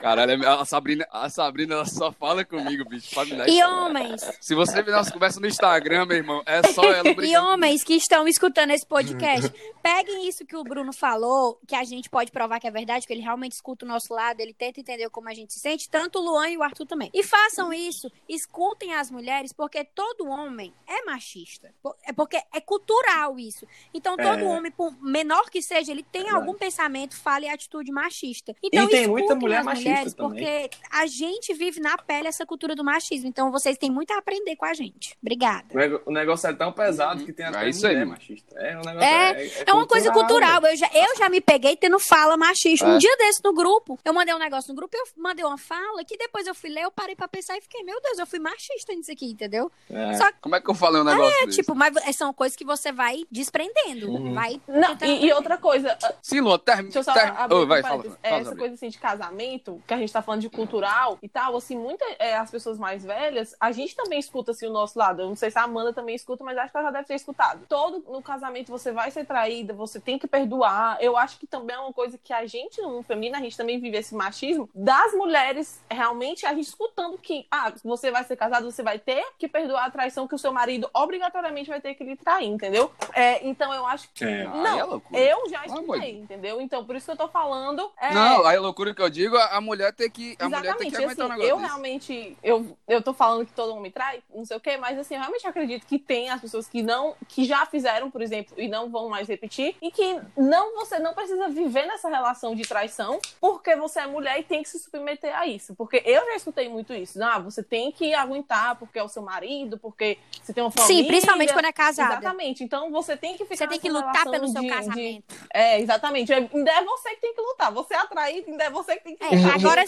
[0.00, 3.14] Caralho, a Sabrina, a Sabrina ela só fala comigo, bicho.
[3.14, 3.68] pra me dar E isso.
[3.68, 7.46] homens, Se você ver nossa conversa no Instagram, meu irmão, é só ela e brigando.
[7.48, 9.50] homens que estão escutando esse podcast,
[9.82, 13.12] peguem isso que o Bruno falou, que a gente pode provar que é verdade, que
[13.12, 16.18] ele realmente escuta o nosso lado, ele tenta entender como a gente se sente, tanto
[16.18, 17.10] o Luan e o Arthur também.
[17.14, 21.72] E façam isso, escutem as mulheres, porque todo homem é machista.
[22.04, 23.66] É porque é cultural isso.
[23.94, 24.44] Então, todo É.
[24.44, 26.44] homem, por menor que seja, ele tem Verdade.
[26.44, 28.54] algum pensamento, fala e atitude machista.
[28.62, 30.44] Então, E tem muita mulher as machista mulheres, também.
[30.44, 33.28] porque a gente vive na pele essa cultura do machismo.
[33.28, 35.16] Então, vocês têm muito a aprender com a gente.
[35.22, 35.66] Obrigada.
[36.06, 38.58] o negócio é tão pesado que tem até É isso aí, machista.
[38.58, 40.62] É, um negócio, É, É uma coisa cultural.
[40.64, 42.86] Eu já, eu já me peguei tendo fala machista.
[42.86, 42.98] Um É.
[42.98, 43.61] dia desse no grupo,
[44.04, 46.82] eu mandei um negócio no grupo, eu mandei uma fala que depois eu fui ler,
[46.82, 49.70] eu parei pra pensar e fiquei, meu Deus, eu fui machista nisso aqui, entendeu?
[49.90, 50.14] É.
[50.14, 51.58] Só Como é que eu falei um negócio é, desse?
[51.58, 54.10] tipo, mas são coisas que você vai desprendendo.
[54.10, 54.34] Uhum.
[54.34, 54.60] Vai.
[54.66, 56.84] Não, tentando- e, e outra coisa, Sim, Luan, termina.
[56.90, 57.38] Deixa eu só termina.
[57.38, 58.56] abrir um vai, fala, fala, Essa Sabrina.
[58.56, 62.04] coisa assim de casamento, que a gente tá falando de cultural e tal, assim, muita,
[62.18, 65.22] é, as pessoas mais velhas, a gente também escuta assim o nosso lado.
[65.22, 67.14] Eu não sei se a Amanda também escuta, mas acho que ela já deve ter
[67.14, 67.64] escutado.
[67.68, 70.98] Todo no casamento você vai ser traída, você tem que perdoar.
[71.00, 73.78] Eu acho que também é uma coisa que a gente, no feminino, a gente também
[73.80, 78.70] vive esse machismo das mulheres, realmente, a gente escutando que, ah, você vai ser casado,
[78.70, 82.04] você vai ter que perdoar a traição que o seu marido obrigatoriamente vai ter que
[82.04, 82.90] lhe trair, entendeu?
[83.12, 84.24] É, então eu acho que.
[84.24, 84.42] É.
[84.46, 86.18] Aí Não, é eu já Ah, escutei, mãe.
[86.20, 86.60] entendeu?
[86.60, 87.90] Então, por isso que eu tô falando.
[88.00, 90.88] é, Não, aí a loucura que eu digo, a mulher tem que, a mulher tem
[90.88, 91.68] Exatamente, que aguentar assim, um eu desse.
[91.68, 94.98] realmente, eu, eu tô falando que todo mundo me trai, não sei o quê, mas
[94.98, 98.54] assim, eu realmente acredito que tem as pessoas que não, que já fizeram, por exemplo,
[98.58, 102.62] e não vão mais repetir, e que não, você não precisa viver nessa relação de
[102.62, 106.36] traição, porque você é mulher e tem que se submeter a isso, porque eu já
[106.36, 110.52] escutei muito isso, ah, você tem que aguentar porque é o seu marido, porque você
[110.54, 111.02] tem uma família.
[111.02, 112.12] Sim, principalmente quando é casada.
[112.20, 115.34] Exatamente, então você tem que ficar Você tem que lutar pelo seu de- de- casamento.
[115.52, 118.94] É, exatamente, ainda é você que tem que lutar, você é atraído, ainda é você
[118.96, 119.84] que tem que É, lutar agora-.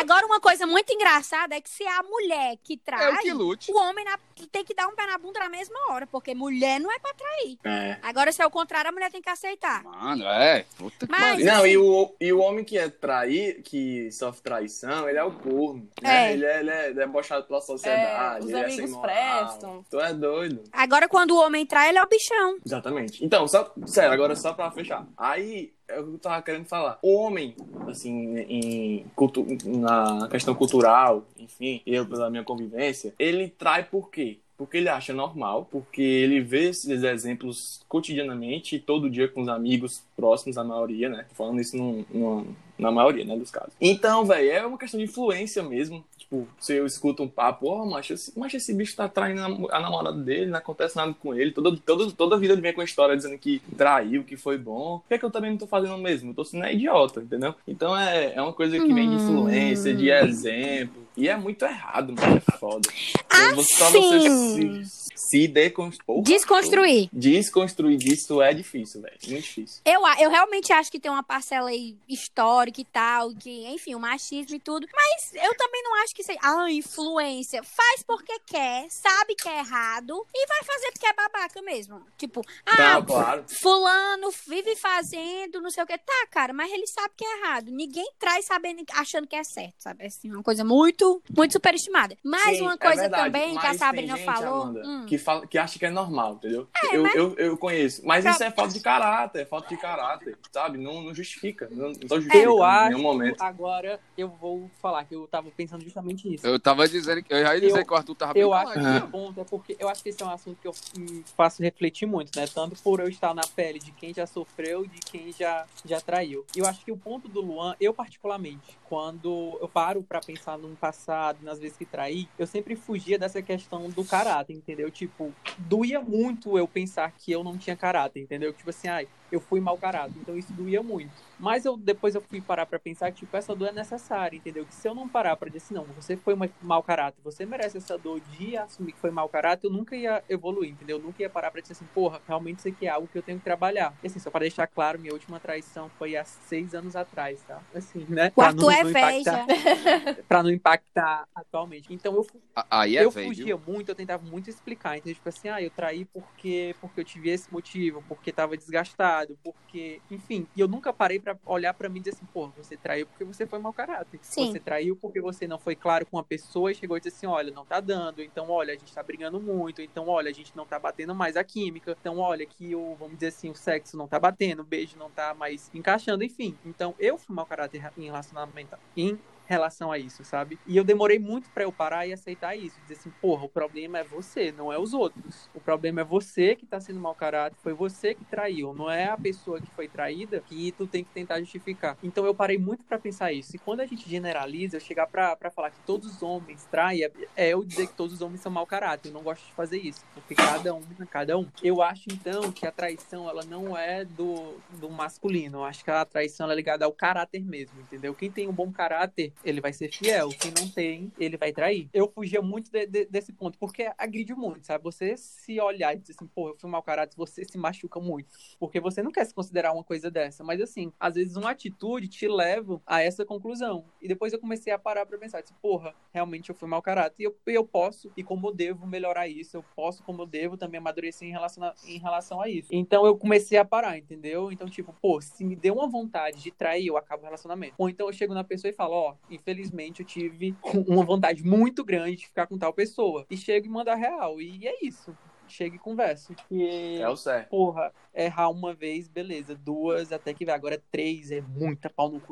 [0.00, 3.18] Agora, uma coisa muito engraçada é que se é a mulher que É trai, o
[3.18, 3.70] que lute.
[3.70, 4.18] o homem na-
[4.50, 7.14] tem que dar um pé na bunda na mesma hora, porque mulher não é pra
[7.14, 7.56] trair.
[7.64, 7.98] É.
[8.02, 9.84] Agora, se é o contrário, a mulher tem que aceitar.
[9.84, 10.66] Mano, é.
[10.76, 11.46] Puta que Mas- pariu.
[11.46, 15.24] Não, assim- e o, e o homem que é trair, que sofre traição, ele é
[15.24, 15.88] o corno.
[16.02, 16.30] Né?
[16.30, 16.32] É.
[16.32, 18.44] Ele, é, ele é debochado pela sociedade.
[18.44, 19.02] É, os é amigos moral.
[19.02, 19.84] prestam.
[19.90, 20.64] Tu é doido.
[20.72, 22.58] Agora, quando o homem trai, ele é o bichão.
[22.64, 23.24] Exatamente.
[23.24, 25.06] Então, só, sério, agora só pra fechar.
[25.16, 26.98] Aí, é o que eu tava querendo falar.
[27.02, 27.54] O homem,
[27.88, 34.40] assim, em, cultu na questão cultural, enfim, eu pela minha convivência, ele trai por quê?
[34.56, 40.02] Porque ele acha normal, porque ele vê esses exemplos cotidianamente, todo dia com os amigos
[40.16, 41.26] próximos, a maioria, né?
[41.28, 42.44] Tô falando isso numa-
[42.78, 43.72] na maioria, né, dos casos.
[43.80, 46.04] Então, velho, é uma questão de influência mesmo.
[46.18, 49.40] Tipo, se eu escuto um papo, ó, macho, esse, macho, esse bicho tá traindo
[49.70, 51.52] a, a namorada dele, não acontece nada com ele.
[51.52, 54.98] Toda, toda, toda vida ele vem com a história dizendo que traiu, que foi bom.
[54.98, 56.30] Por que, é que eu também não tô fazendo o mesmo?
[56.30, 57.54] Eu tô sendo idiota, entendeu?
[57.66, 61.05] Então é, é uma coisa que vem de influência, de exemplo.
[61.16, 62.36] E é muito errado, mano.
[62.46, 62.88] É foda.
[63.30, 64.82] Ah, Você- pra você sim.
[65.16, 66.22] Se, deconstruir.
[66.22, 67.08] Desconstruir.
[67.12, 69.16] Desconstruir disso é difícil, velho.
[69.26, 69.80] Muito difícil.
[69.84, 74.00] Eu, eu realmente acho que tem uma parcela aí histórica e tal, que, enfim, o
[74.00, 74.86] machismo e tudo.
[74.94, 76.38] Mas eu também não acho que seja.
[76.42, 77.62] Ah, influência.
[77.62, 82.02] Faz porque quer, sabe que é errado e vai fazer porque é babaca mesmo.
[82.16, 83.44] Tipo, ah, Tá, claro.
[83.48, 85.96] Fulano vive fazendo, não sei o que.
[85.98, 87.70] Tá, cara, mas ele sabe que é errado.
[87.70, 90.04] Ninguém traz sabendo, achando que é certo, sabe?
[90.06, 92.16] Assim, uma coisa muito, muito superestimada.
[92.22, 94.62] Mas Sim, uma é coisa verdade, também que a Sabrina falou.
[94.62, 96.68] Amanda, hum, que, fala, que acha que é normal, entendeu?
[96.92, 98.02] eu, eu, eu conheço.
[98.04, 100.78] Mas Pra- isso é falta de caráter, é falta de caráter, sabe?
[100.78, 101.68] Não, não justifica.
[101.70, 103.40] Não, não tô justificando Eu em acho, nenhum momento.
[103.42, 106.46] agora eu vou falar que eu tava pensando justamente nisso.
[106.46, 108.72] Eu tava dizendo que eu já ia dizer Eu- que o Arthur tava Eu acho
[108.72, 111.24] que o ponto é porque eu acho que esse é um assunto que eu me
[111.36, 112.46] faço refletir muito, né?
[112.46, 116.00] Tanto por eu estar na pele de quem já sofreu e de quem já, já
[116.00, 116.44] traiu.
[116.54, 120.58] E eu acho que o ponto do Luan, eu particularmente, quando eu paro pra pensar
[120.58, 124.90] no passado, nas vezes que traí, eu sempre fugia dessa questão do caráter, entendeu?
[124.96, 128.50] Tipo, doía muito eu pensar que eu não tinha caráter, entendeu?
[128.52, 130.14] Tipo assim, ai, eu fui mau caráter.
[130.20, 131.10] Então isso doía muito.
[131.38, 134.64] Mas eu depois eu fui parar para pensar que tipo essa dor é necessária, entendeu?
[134.64, 137.44] Que se eu não parar para dizer assim, não, você foi uma, mau caráter, você
[137.44, 140.98] merece essa dor de assumir que foi mau caráter, eu nunca ia evoluir, entendeu?
[140.98, 143.22] Eu nunca ia parar para dizer assim, porra, realmente isso aqui é algo que eu
[143.22, 143.94] tenho que trabalhar.
[144.02, 147.60] E assim, só para deixar claro, minha última traição foi há seis anos atrás, tá?
[147.74, 148.32] Assim, né?
[148.34, 149.46] O Arthur é veja.
[150.28, 151.92] Pra não impactar atualmente.
[151.92, 152.26] Então eu,
[152.70, 153.28] Aí é eu velho.
[153.28, 154.96] fugia muito, eu tentava muito explicar.
[154.96, 159.15] Então, tipo assim, ah, eu traí porque, porque eu tive esse motivo, porque tava desgastado,
[159.42, 160.46] porque, enfim.
[160.56, 163.24] E eu nunca parei pra olhar pra mim e dizer assim, pô, você traiu porque
[163.24, 164.18] você foi mau caráter.
[164.22, 164.52] Sim.
[164.52, 167.26] Você traiu porque você não foi claro com uma pessoa e chegou e disse assim,
[167.26, 170.56] olha, não tá dando, então olha, a gente tá brigando muito, então olha, a gente
[170.56, 173.96] não tá batendo mais a química, então olha que o, vamos dizer assim, o sexo
[173.96, 176.56] não tá batendo, o beijo não tá mais encaixando, enfim.
[176.64, 180.58] Então eu fui mau caráter em relacionamento, em relação a isso, sabe?
[180.66, 182.78] E eu demorei muito pra eu parar e aceitar isso.
[182.82, 185.48] Dizer assim, porra, o problema é você, não é os outros.
[185.54, 189.06] O problema é você que tá sendo mau caráter, foi você que traiu, não é
[189.06, 191.96] a pessoa que foi traída que tu tem que tentar justificar.
[192.02, 193.56] Então eu parei muito pra pensar isso.
[193.56, 197.12] E quando a gente generaliza, eu chegar pra falar que todos os homens traem, é-
[197.36, 199.08] é eu dizer que todos os homens são mau caráter.
[199.08, 201.46] Eu não gosto de fazer isso, porque cada um cada um.
[201.62, 205.58] Eu acho, então, que a traição, ela não é do, do masculino.
[205.58, 208.14] Eu acho que a traição ela é ligada ao caráter mesmo, entendeu?
[208.14, 210.28] Quem tem um bom caráter, ele vai ser fiel.
[210.30, 211.88] Quem não tem, ele vai trair.
[211.92, 214.82] Eu fugia muito de- de- desse ponto, porque agride muito, sabe?
[214.84, 218.28] Você se olhar e dizer assim, pô, eu fui mau caráter, você se machuca muito.
[218.58, 220.42] Porque você não quer se considerar uma coisa dessa.
[220.44, 223.84] Mas assim, às vezes uma atitude te leva a essa conclusão.
[224.00, 227.22] E depois eu comecei a parar pra pensar, tipo, porra, realmente eu fui mau caráter.
[227.22, 230.56] E eu, eu posso, e como eu devo melhorar isso, eu posso, como eu devo,
[230.56, 232.68] também amadurecer em relação a, em relação a isso.
[232.72, 234.50] Então eu comecei a parar, entendeu?
[234.52, 237.74] Então, tipo, pô, se me deu uma vontade de trair, eu acabo o relacionamento.
[237.78, 240.54] Ou então eu chego na pessoa e falo, ó, infelizmente eu tive
[240.86, 243.26] uma vontade muito grande de ficar com tal pessoa.
[243.30, 244.40] E chego e mando a real.
[244.40, 245.16] E é isso.
[245.48, 246.34] Chega e conversa.
[246.50, 247.50] E É o certo.
[247.50, 249.54] porra, errar uma vez, beleza.
[249.54, 250.56] Duas, até que vai.
[250.56, 252.18] Agora três é muita pau no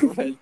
[0.00, 0.38] viu, velho.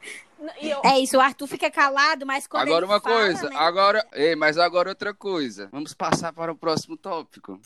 [0.60, 3.48] E eu, É isso, o Arthur fica calado, mas quando Agora ele uma fala, coisa,
[3.48, 3.56] né?
[3.56, 5.68] agora, ei, mas agora outra coisa.
[5.70, 7.60] Vamos passar para o próximo tópico.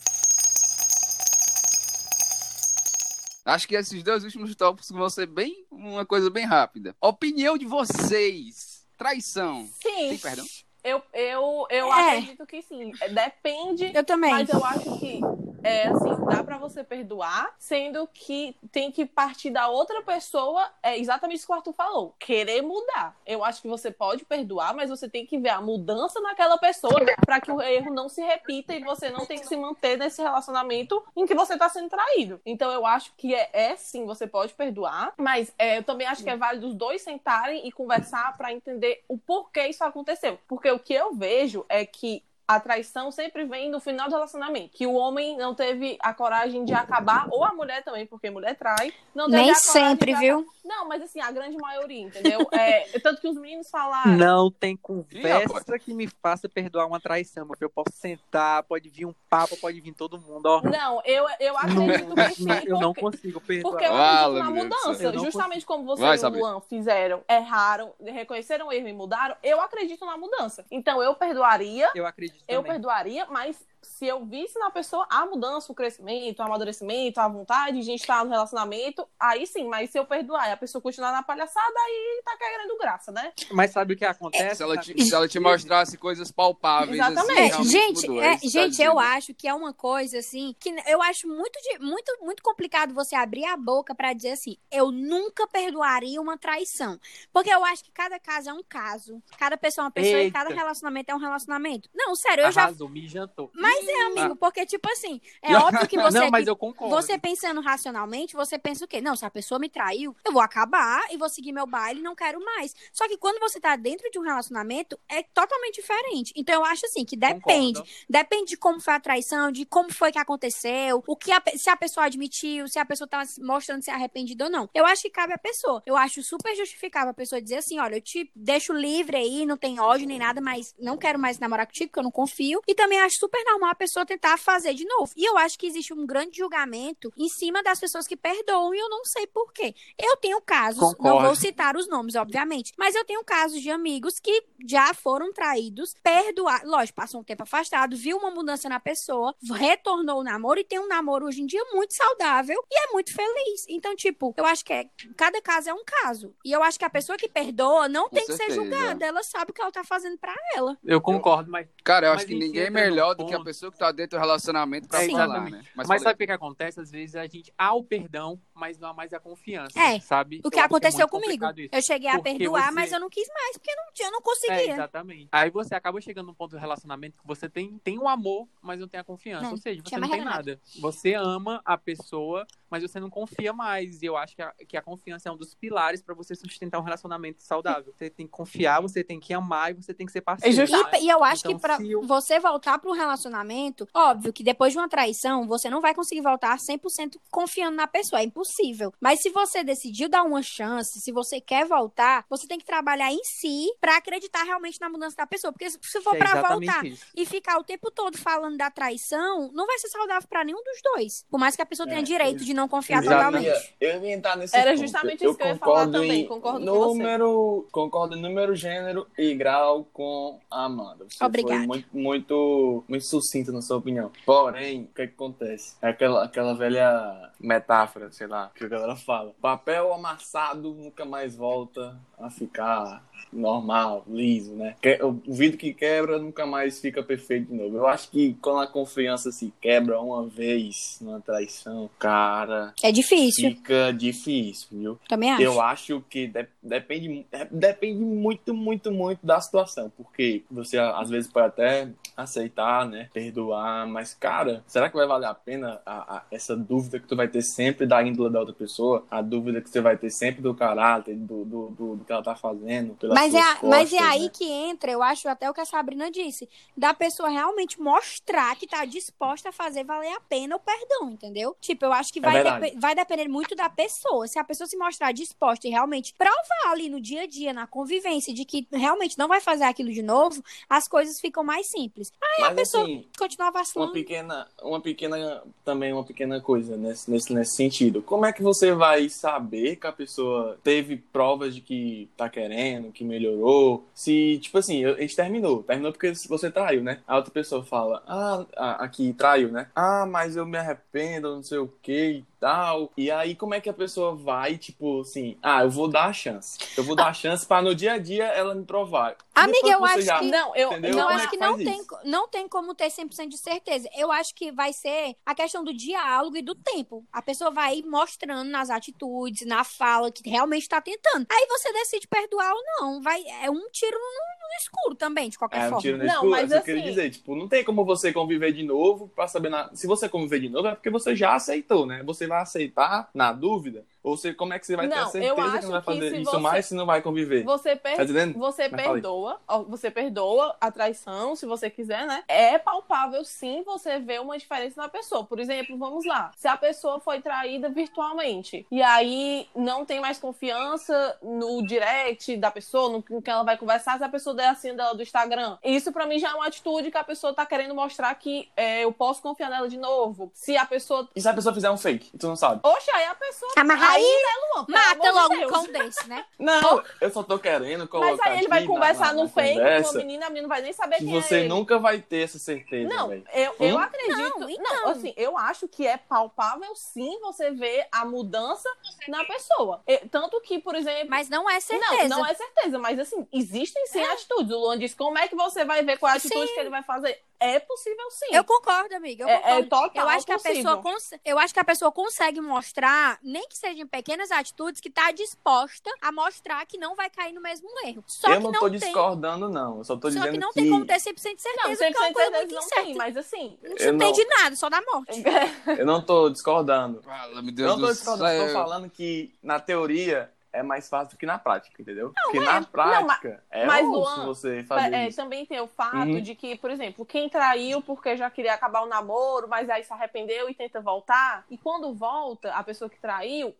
[3.43, 6.95] Acho que esses dois últimos tópicos vão ser bem uma coisa bem rápida.
[7.01, 8.85] Opinião de vocês.
[8.97, 9.67] Traição.
[9.81, 10.45] sim, Tem perdão?
[10.83, 12.17] Eu, eu, eu É.
[12.17, 12.91] acredito que sim.
[13.11, 14.31] Depende Eu também.
[14.31, 15.19] Mas eu acho que,
[15.63, 20.97] é, assim, dá pra você perdoar, sendo que tem que partir da outra pessoa, é
[20.97, 23.15] exatamente isso que o Arthur falou, querer mudar.
[23.25, 26.99] Eu acho que você pode perdoar, mas você tem que ver a mudança naquela pessoa
[27.25, 30.21] pra que o erro não se repita e você não tem que se manter nesse
[30.21, 32.41] relacionamento em que você tá sendo traído.
[32.45, 36.23] Então eu acho que é, é sim, você pode perdoar, mas é, eu também acho
[36.23, 40.39] que é válido os dois sentarem e conversar pra entender o porquê isso aconteceu.
[40.47, 42.23] Porque o que eu vejo é que
[42.55, 44.75] a traição sempre vem no final do relacionamento.
[44.75, 48.55] Que o homem não teve a coragem de acabar, ou a mulher também, porque mulher
[48.55, 50.45] trai, não teve Nem sempre, viu?
[50.63, 52.47] Não, mas assim, a grande maioria, entendeu?
[52.51, 54.11] É, tanto que os meninos falaram.
[54.11, 57.57] Não tem conversa que me faça perdoar uma traição, filho.
[57.61, 60.61] Eu posso sentar, pode vir um papo, pode vir todo mundo, ó.
[60.61, 62.45] Não, eu, eu acredito que sim.
[62.45, 63.71] Não, eu não porque- consigo perdoar.
[63.71, 65.13] Porque eu acredito na mudança.
[65.13, 66.29] Justamente como você Vai, e o.
[66.29, 70.65] Luan fizeram, erraram, reconheceram o erro e mudaram, eu acredito na mudança.
[70.69, 72.73] Então eu perdoaria, Eu acredito eu também.
[72.73, 77.73] perdoaria, mas se eu visse na pessoa a mudança, o crescimento, o amadurecimento, a vontade
[77.77, 80.81] de a gente estar no relacionamento, aí sim, mas se eu perdoar e a pessoa
[80.81, 83.33] continuar na palhaçada, aí tá querendo graça, né?
[83.51, 84.57] Mas sabe o que acontece?
[84.57, 87.31] Se ela, te, se ela te mostrasse coisas palpáveis, Exatamente.
[87.31, 88.99] assim, É, realmente gente, mudou, é, que tá gente, eu dizendo.
[88.99, 93.15] acho que é uma coisa assim que eu acho muito, de- muito, muito complicado você
[93.15, 96.99] abrir a boca pra dizer assim, eu nunca perdoaria uma traição,
[97.33, 100.25] porque eu acho que cada caso é um caso, cada pessoa é uma pessoa e
[100.25, 100.39] Eita.
[100.39, 101.89] cada relacionamento é um relacionamento.
[101.93, 103.49] Não, sério, eu já, Arrasou, me jantou.
[103.53, 106.93] mas é amigo, porque tipo assim, é óbvio que você não, mas que- eu concordo.
[106.95, 109.01] você pensando racionalmente, você pensa o quê?
[109.01, 112.03] Não, se a pessoa me traiu, eu vou acabar e vou seguir meu baile e
[112.03, 112.75] não quero mais.
[112.91, 116.33] Só que quando você tá dentro de um relacionamento, é totalmente diferente.
[116.35, 117.79] Então eu acho assim que depende.
[117.79, 117.89] Concordo.
[118.09, 121.69] Depende de como foi a traição, de como foi que aconteceu, o que a se
[121.69, 124.69] a pessoa admitiu, se a pessoa tá mostrando se arrependida ou não.
[124.73, 125.81] Eu acho que cabe à pessoa.
[125.85, 129.57] Eu acho super justificável a pessoa dizer assim: olha, eu te deixo livre aí, não
[129.57, 132.61] tem ódio nem nada, mas não quero mais namorar contigo, porque eu não confio.
[132.67, 135.11] E também acho super normal a pessoa tentar fazer de novo.
[135.15, 138.79] E eu acho que existe um grande julgamento em cima das pessoas que perdoam, e
[138.79, 139.73] eu não sei por quê.
[139.97, 141.25] Eu tenho casos, não Concordo.
[141.27, 145.93] vou citar os nomes, obviamente, mas eu tenho casos de amigos que já foram traídos,
[146.03, 150.63] perdoar, lógico, passou um tempo afastado, viu uma mudança na pessoa, retornou o namoro e
[150.63, 153.65] tem um namoro hoje em dia muito saudável e é muito feliz.
[153.69, 154.85] Então, tipo, eu acho que é,
[155.15, 156.35] cada caso é um caso.
[156.45, 158.61] E eu acho que a pessoa que perdoa não Com tem que ser certeza.
[158.61, 160.77] julgada, ela sabe o que ela tá fazendo pra ela.
[160.83, 163.45] Eu concordo, mas Cara, eu Mas acho que ninguém é melhor do que a ponto-
[163.51, 165.51] pessoa que tá dentro do relacionamento pra É, falar, exatamente.
[165.53, 165.63] né?
[165.75, 166.03] Mas, falei.
[166.03, 166.79] sabe o que, que acontece?
[166.79, 169.77] Às vezes a gente há o perdão, mas não há mais a confiança.
[169.79, 170.39] É, sabe?
[170.45, 171.45] O que Eu aconteceu é muito comigo.
[171.71, 174.19] Eu cheguei a perdoar, você- mas eu não quis mais, porque eu não, eu não
[174.19, 174.73] É, conseguia.
[174.73, 175.27] exatamente.
[175.31, 178.79] Aí você acaba chegando num ponto do relacionamento que você tem, tem o amor, mas
[178.79, 179.41] não tem a confiança.
[179.45, 180.29] Não, Ou seja, você não tem nada.
[180.29, 180.61] nada.
[180.79, 183.99] Você ama a pessoa, mas você não confia mais.
[184.03, 186.79] E eu acho que a, que a confiança é um dos pilares pra você sustentar
[186.79, 187.91] um relacionamento saudável.
[187.97, 190.61] Você tem que confiar, você tem que amar e você tem que ser parceiro.
[190.61, 190.99] É né?
[190.99, 194.31] E, e eu acho Então, que pra se eu- você voltar para um relacionamento, óbvio
[194.31, 198.23] que depois de uma traição, você não vai conseguir voltar 100% confiando na pessoa, é
[198.25, 198.50] impossível.
[198.99, 203.11] Mas se você decidiu dar uma chance, se você quer voltar, você tem que trabalhar
[203.11, 206.65] em si pra acreditar realmente na mudança da pessoa, porque se for É pra exatamente
[206.71, 207.05] voltar isso.
[207.15, 210.81] e ficar o tempo todo falando da traição, não vai ser saudável pra nenhum dos
[210.83, 211.25] dois.
[211.29, 213.73] Por mais que a pessoa tenha É, direito de não confiar totalmente.
[213.79, 214.81] Eu ia entrar nesse Era ponto.
[214.81, 216.87] justamente isso que eu ia falar concordo também, em concordo com você.
[216.97, 221.05] número, Concordo em número, gênero e grau com a Amanda.
[221.09, 221.57] Você Obrigada.
[221.59, 224.11] foi muito, muito, muito sucinta na sua opinião.
[224.25, 225.75] Porém, o que, que acontece?
[225.81, 229.33] É aquela, aquela velha metáfora, sei lá, que a galera fala.
[229.41, 234.75] Papel amassado nunca mais volta a ficar normal, liso, né?
[235.01, 237.77] O vidro que quebra nunca mais fica perfeito de novo.
[237.77, 243.49] Eu acho que quando a confiança se quebra uma vez numa traição, cara, É difícil,
[243.51, 244.99] fica difícil, viu?
[245.07, 245.41] também acho.
[245.41, 249.91] Eu acho que de- depende, é- depende muito, muito, muito da situação.
[249.95, 253.09] Porque você às vezes pode até aceitar, né?
[253.13, 257.15] Perdoar, mas, cara, será que vai valer a pena a- a- essa dúvida que tu
[257.15, 259.03] vai ter sempre da índole da outra pessoa?
[259.09, 262.23] A dúvida que você vai ter sempre do caráter, do, do, do, do que ela
[262.23, 262.95] tá fazendo.
[263.13, 264.31] Pelas Mas é, a- mas é costas, aí né?
[264.33, 268.67] que entra, eu acho até o que a Sabrina disse, da pessoa realmente mostrar que
[268.67, 271.55] tá disposta a fazer valer a pena o perdão, entendeu?
[271.59, 274.27] Tipo, eu acho que É vai, depe- vai depender muito da pessoa.
[274.27, 277.67] Se a pessoa se mostrar disposta e realmente provar ali no dia a dia, na
[277.67, 282.11] convivência, de que realmente não vai fazer aquilo de novo, as coisas ficam mais simples.
[282.39, 283.93] Mas, pessoa- assim, Continuar uma vacilando.
[283.93, 288.01] pequena, uma pequena, também uma pequena coisa nesse, nesse, nesse sentido.
[288.01, 292.91] Como é que você vai saber que a pessoa teve provas de que tá querendo,
[292.91, 293.85] que melhorou?
[293.93, 295.63] Se, tipo assim, a gente terminou.
[295.63, 296.99] Terminou porque você traiu, né?
[297.07, 298.45] A outra pessoa fala, ah,
[298.83, 299.67] aqui traiu, né?
[299.75, 302.91] Ah, mas eu me arrependo, não sei o que e tal.
[302.97, 306.13] E aí, como é que a pessoa vai, tipo assim, ah, eu vou dar a
[306.13, 306.57] chance.
[306.75, 309.15] Eu vou dar a chance pra no dia a dia ela me provar.
[309.35, 310.89] Amiga, eu acho já- que- Não, eu, Entendeu?
[310.91, 311.97] Eu não Como acho é que que não tem, isso?
[312.03, 313.87] não tem como ter 100% de certeza.
[313.95, 317.05] Eu acho que vai ser a questão do diálogo e do tempo.
[317.13, 321.27] A pessoa vai mostrando nas atitudes, na fala, que realmente tá tentando.
[321.31, 323.01] Aí você decide perdoar ou não.
[323.01, 325.81] Vai, é um tiro no, no escuro também, de qualquer É, um forma.
[325.81, 327.09] tiro no Não, escuro, mas é isso que eu queria assim- dizer.
[327.11, 329.69] Tipo, não tem como você conviver de novo pra saber na...
[329.73, 332.03] Se você conviver de novo, é porque você já aceitou, né?
[332.03, 333.85] Você vai aceitar na dúvida?
[334.03, 336.17] Ou você, como é que você vai ter a Não, certeza que não vai fazer
[336.17, 337.43] isso você- mais se não vai conviver?
[337.43, 338.03] Você, per- Tá
[338.35, 342.23] você Mas perdoa, ó, você perdoa a traição, se você quiser, né?
[342.27, 345.23] É palpável sim você ver uma diferença na pessoa.
[345.23, 346.31] Por exemplo, vamos lá.
[346.35, 352.49] Se a pessoa foi traída virtualmente e aí não tem mais confiança no direct da
[352.51, 355.57] pessoa, no que ela vai conversar, se a pessoa der assim dela do Instagram.
[355.63, 358.83] Isso pra mim já é uma atitude que a pessoa tá querendo mostrar que é,
[358.83, 360.31] eu posso confiar nela de novo.
[360.33, 361.07] Se a pessoa.
[361.15, 362.17] E se a pessoa fizer um fake?
[362.17, 362.61] Tu não sabe?
[362.63, 363.51] Oxe, aí a pessoa.
[363.57, 364.65] Mas aí, né, Luan?
[364.69, 365.51] Mata logo um Deus.
[365.51, 366.25] cão desse, né?
[366.39, 369.59] Não, eu só tô querendo colocar Mas aí ele vai conversar na, no na fake
[369.59, 371.49] com uma menina, a menina não vai nem saber que quem você é ele.
[371.49, 373.23] nunca vai ter essa certeza, Não, velho.
[373.33, 373.79] eu, eu Hum?
[373.79, 374.39] acredito.
[374.39, 374.89] Não, Não, então.
[374.89, 378.69] assim, eu acho que é palpável sim você ver a mudança
[379.07, 379.81] na pessoa.
[379.87, 381.09] E- tanto que, por exemplo.
[381.09, 382.07] Mas não é certeza.
[382.07, 384.51] Não, não é certeza, mas assim, existem sim atitudes.
[384.51, 386.53] O Luan disse: como é que você vai ver qual é a atitude Sim.
[386.53, 387.21] que ele vai fazer?
[387.43, 388.27] É possível sim.
[388.35, 389.23] Eu concordo, amiga.
[389.23, 389.57] Eu É- concordo.
[389.59, 393.17] é total eu acho que a pessoa cons- eu acho que a pessoa consegue mostrar,
[393.23, 397.33] nem que seja em pequenas atitudes, que tá disposta a mostrar que não vai cair
[397.33, 398.03] no mesmo erro.
[398.05, 398.77] Só eu que não não tô tem.
[398.79, 399.79] discordando, não.
[399.79, 401.83] Eu só tô Só dizendo que não tem como ter 100% de certeza, Não, porque
[401.83, 403.57] é uma 100% coisa certeza muito não tem, mas assim.
[403.63, 405.23] Não Eu se tem não- de nada, só da morte.
[405.81, 407.01] Eu não tô discordando.
[407.01, 408.53] Fala, meu Eu Deus não tô do discordando, eu tô céu.
[408.61, 412.13] falando que na teoria é mais fácil do que na prática, entendeu?
[412.23, 412.41] Porque é.
[412.41, 415.17] na Não, prática é mas, Luan, você fazer É, isso.
[415.17, 416.21] também tem o fato Uhum.
[416.21, 419.91] de que, por exemplo, quem traiu porque já queria acabar o namoro, mas aí se
[419.93, 423.53] arrependeu e tenta voltar, e quando volta, a pessoa que traiu,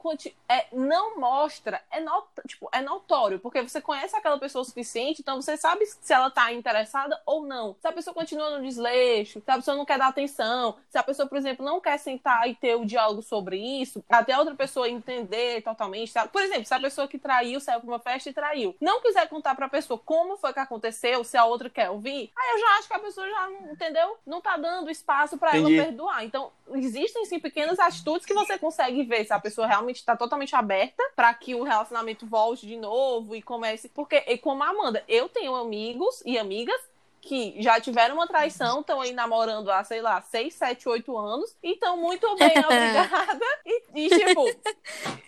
[0.49, 5.21] é, não mostra, é, not, tipo, é notório, porque você conhece aquela pessoa o suficiente,
[5.21, 7.75] então você sabe se ela tá interessada ou não.
[7.79, 11.03] Se a pessoa continua no desleixo, se a pessoa não quer dar atenção, se a
[11.03, 14.55] pessoa, por exemplo, não quer sentar e ter o diálogo sobre isso, até a outra
[14.55, 16.11] pessoa entender totalmente.
[16.11, 16.29] sabe?
[16.29, 19.27] Por exemplo, se a pessoa que traiu saiu pra uma festa e traiu, não quiser
[19.29, 22.67] contar pra pessoa como foi que aconteceu, se a outra quer ouvir, aí eu já
[22.77, 24.17] acho que a pessoa já, não- entendeu?
[24.25, 26.23] Não tá dando espaço pra ela perdoar.
[26.25, 30.55] Então, existem sim pequenas atitudes que você consegue ver se a pessoa realmente tá totalmente
[30.55, 33.89] aberta pra que o relacionamento volte de novo e comece.
[33.89, 36.79] Porque, e como a Amanda, eu tenho amigos e amigas
[37.21, 41.55] que já tiveram uma traição, estão aí namorando há, sei lá, 6, 7, 8 anos,
[41.63, 43.39] e estão muito bem, obrigada.
[43.65, 44.49] E, e, tipo,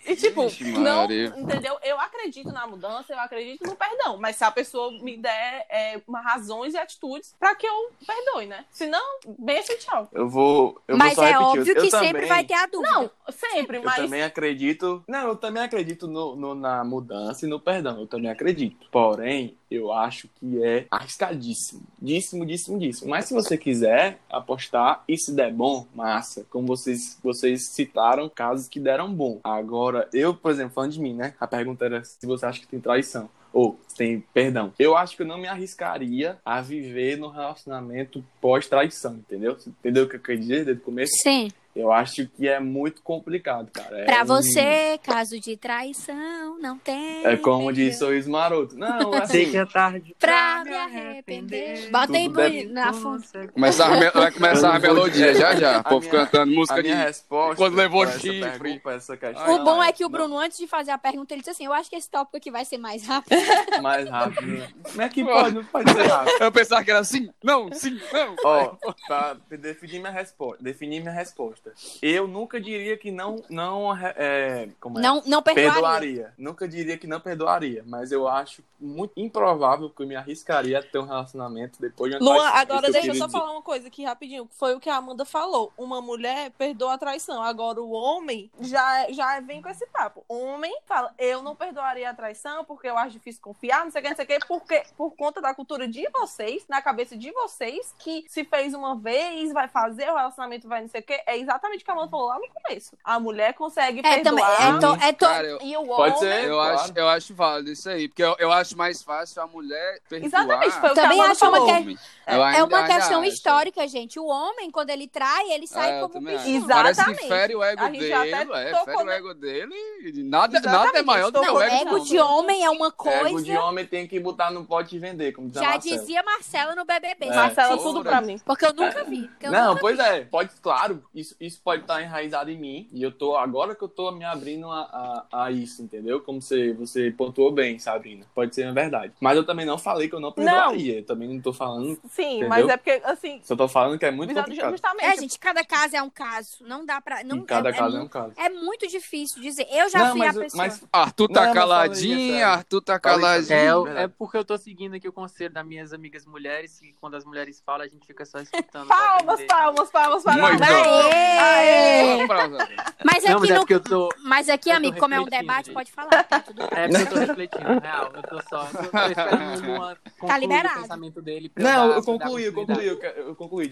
[0.06, 0.42] e, tipo
[0.80, 1.78] não, entendeu?
[1.82, 6.00] Eu acredito na mudança, eu acredito no perdão, mas se a pessoa me der é,
[6.06, 8.64] uma razões e atitudes pra que eu perdoe, né?
[8.70, 10.08] Se não, beijo e tchau.
[10.12, 10.80] Eu vou.
[10.88, 11.46] Eu Mas vou é repetir.
[11.46, 12.90] óbvio eu que também, sempre vai ter a dúvida.
[12.92, 15.02] Não, sempre, Eu mas também acredito.
[15.08, 18.00] Não, eu também acredito no, no- na mudança e no perdão.
[18.00, 18.88] Eu também acredito.
[18.90, 21.83] Porém, eu acho que é arriscadíssimo.
[22.00, 23.10] Díssimo, díssimo, díssimo.
[23.10, 26.46] Mas se você quiser apostar e se der bom, massa.
[26.50, 29.40] Como vocês, vocês citaram casos que deram bom.
[29.42, 31.34] Agora, eu, por exemplo, falando de mim, né?
[31.40, 33.28] A pergunta era se você acha que tem traição.
[33.52, 34.72] Ou tem perdão.
[34.78, 39.56] Eu acho que eu não me arriscaria a viver no relacionamento pós-traição, entendeu?
[39.66, 41.12] Entendeu o que eu quero dizer desde o começo?
[41.22, 41.50] Sim.
[41.74, 43.98] Eu acho que é muito complicado, cara.
[44.00, 47.26] É Pra um- você, caso de traição, não tem.
[47.26, 48.76] É como diz Sorriso Maroto.
[48.76, 49.50] Não, é Sei assim.
[49.50, 51.90] que é tarde Pra me arrepender.
[51.90, 53.24] Bota aí deve- na fundo.
[53.52, 55.80] Começar a me- vai começar a melodia já já.
[55.80, 56.88] O povo minha- cantando música A de.
[56.90, 58.40] minha resposta Quando levou pra essa chifre.
[58.40, 59.18] pergunta, pra essa
[59.50, 61.64] O bom é que o não, Bruno, antes de fazer a pergunta, ele disse assim:
[61.66, 63.34] Eu acho que esse tópico aqui vai ser mais rápido.
[63.82, 64.46] Mais rápido.
[64.46, 64.68] né?
[64.84, 65.54] Como é que pode?
[65.56, 66.36] Não pode ser rápido.
[66.40, 68.36] Eu pensava que era sim, não, sim, não.
[68.44, 71.63] Ó, pra definir minha resposta, definir minha resposta.
[72.02, 75.02] Eu nunca diria que não, não, é, como é?
[75.02, 75.72] Não, não perdoaria.
[75.72, 76.34] perdoaria.
[76.38, 80.82] Nunca diria que não perdoaria, mas eu acho muito improvável que eu me arriscaria a
[80.82, 83.38] ter um relacionamento depois de uma Luan, agora deixa eu só dizer.
[83.38, 84.48] falar uma coisa aqui rapidinho.
[84.52, 85.72] Foi o que a Amanda falou.
[85.76, 87.42] Uma mulher perdoa a traição.
[87.42, 90.24] Agora o homem já, já vem com esse papo.
[90.28, 94.02] Homem fala, eu não perdoaria a traição porque eu acho difícil confiar, não sei o
[94.02, 97.30] que, não sei o que, porque por conta da cultura de vocês, na cabeça de
[97.32, 101.22] vocês, que se fez uma vez, vai fazer, o relacionamento vai não sei o que.
[101.26, 102.92] É exatamente o que a Amanda falou lá no começo.
[103.04, 104.44] A mulher consegue É, também.
[104.44, 106.32] perdoar É, to, é to- Cara, eu, e o Pode homem...
[106.32, 106.44] ser.
[106.44, 106.74] eu, claro.
[106.78, 108.08] acho, eu acho válido isso aí.
[108.08, 110.26] Porque eu, eu acho mais fácil a mulher perdoar.
[110.26, 111.66] Exatamente, foi o que Também a Amanda acho uma falou.
[111.66, 111.98] que- homem.
[112.26, 113.28] Eu é ainda- uma questão acho.
[113.30, 114.18] histórica, gente.
[114.18, 116.56] O homem, quando ele trai, ele sai É, como também bichinho.
[116.64, 116.96] Exatamente.
[116.96, 120.22] Parece que fere o ego A gente dele, é, fere o ne- ego dele e
[120.22, 121.74] nada, Exatamente, nada é maior do que o ego.
[121.88, 123.28] Ego de homem é uma coisa.
[123.28, 126.22] Ego de homem tem que botar no pote e vender, como diz a Já dizia
[126.22, 127.26] Marcela no BBB.
[127.26, 127.34] É.
[127.34, 127.82] Marcela, Sim.
[127.82, 128.38] tudo pra mim.
[128.44, 129.30] Porque eu nunca vi.
[129.42, 133.12] Não, nunca pois é, pode, claro, isso, isso pode estar enraizado em mim, e eu
[133.12, 136.20] tô, agora que eu tô me abrindo a, a, a isso, entendeu?
[136.20, 139.12] Como você, você pontuou bem, Sabrina, pode ser verdade.
[139.20, 142.36] Mas eu também não falei que eu não perdoaria, eu também não tô falando, Sim,
[142.36, 142.48] Entendeu?
[142.48, 144.70] mas é porque, assim, só tô falando que é muito complicado.
[144.70, 145.04] justamente.
[145.04, 146.56] É, gente, cada caso é um caso.
[146.60, 147.22] Não dá pra.
[147.24, 148.32] Não, Em cada é, caso é, é, um caso.
[148.36, 149.66] é muito difícil dizer.
[149.70, 150.64] Eu já Não, fui mas, a pessoa.
[150.64, 152.46] mas Arthur tá Não, é caladinho, sério.
[152.46, 153.88] Arthur tá Falei caladinho.
[153.88, 157.16] É, é porque eu tô seguindo aqui o conselho das minhas amigas mulheres, e quando
[157.16, 158.88] as mulheres falam, a gente fica só escutando.
[159.04, 160.62] Palmas, palmas, palmas Muito.
[160.62, 161.33] Aê!
[161.38, 162.22] Aê!
[162.22, 162.58] Aplausos.
[163.04, 163.66] Mas Não, aqui mas é no.
[163.74, 164.08] eu tô.
[164.22, 165.74] Mas aqui, eu amigo, como é um debate, gente.
[165.74, 166.22] pode falar.
[166.24, 166.68] Tá tudo bem.
[166.72, 168.12] É porque eu tô refletindo, real.
[168.14, 168.68] Eu tô só.
[168.74, 170.78] Eu tô esperando concluir liberado.
[170.78, 171.52] o pensamento dele.
[171.56, 173.70] Não, dar- eu dar concluí, eu concluí, eu, eu concluí.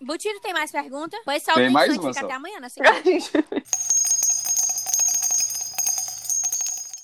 [0.00, 1.16] Butiro, tem mais pergunta?
[1.24, 2.26] Pois só Tem o mais Instante uma fica só.
[2.26, 3.02] até amanhã, na segunda.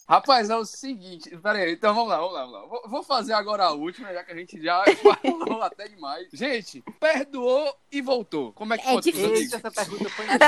[0.09, 2.67] Rapaz, é o seguinte, peraí, então vamos lá, vamos lá, vamos lá.
[2.67, 4.83] Vou, vou fazer agora a última, já que a gente já
[5.31, 6.29] falou até demais.
[6.33, 8.53] Gente, perdoou e voltou.
[8.55, 9.03] Como é que É foi?
[9.03, 9.59] difícil.
[9.59, 10.25] Essa pergunta foi.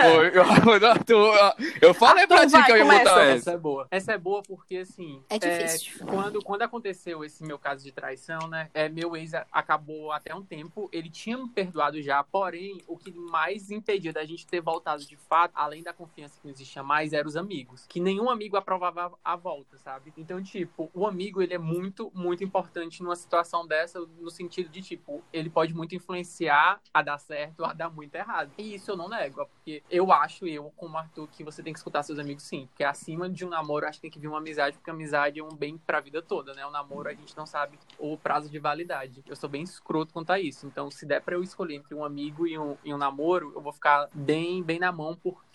[0.00, 1.34] Foi, eu, Arthur,
[1.80, 3.22] eu falei pra ti que eu ia botar essa.
[3.22, 3.88] Essa é boa.
[3.90, 5.22] Essa é boa porque, assim.
[5.28, 6.06] É difícil.
[6.06, 8.70] quando, quando aconteceu esse meu caso de traição, né?
[8.72, 10.88] É, meu ex acabou até um tempo.
[10.92, 15.16] Ele tinha me perdoado já, porém, o que mais impedia da gente ter voltado de
[15.16, 17.84] fato, além da confiança que não existia mais, eram os amigos.
[17.88, 20.12] Que nenhum amigo aprovava a volta, sabe?
[20.16, 24.82] Então, tipo, o amigo, ele é muito, muito importante numa situação dessa, no sentido de,
[24.82, 28.52] tipo, ele pode muito influenciar a dar certo ou a dar muito errado.
[28.58, 31.78] E isso eu não nego, porque eu acho, eu, como Arthur, que você tem que
[31.78, 32.66] escutar seus amigos sim.
[32.68, 35.44] Porque acima de um namoro, acho que tem que vir uma amizade, porque amizade é
[35.44, 36.64] um bem pra vida toda, né?
[36.66, 39.22] O namoro a gente não sabe o prazo de validade.
[39.26, 40.66] Eu sou bem escroto quanto a isso.
[40.66, 43.60] Então, se der pra eu escolher entre um amigo e um, e um namoro, eu
[43.60, 45.49] vou ficar bem, bem na mão, porque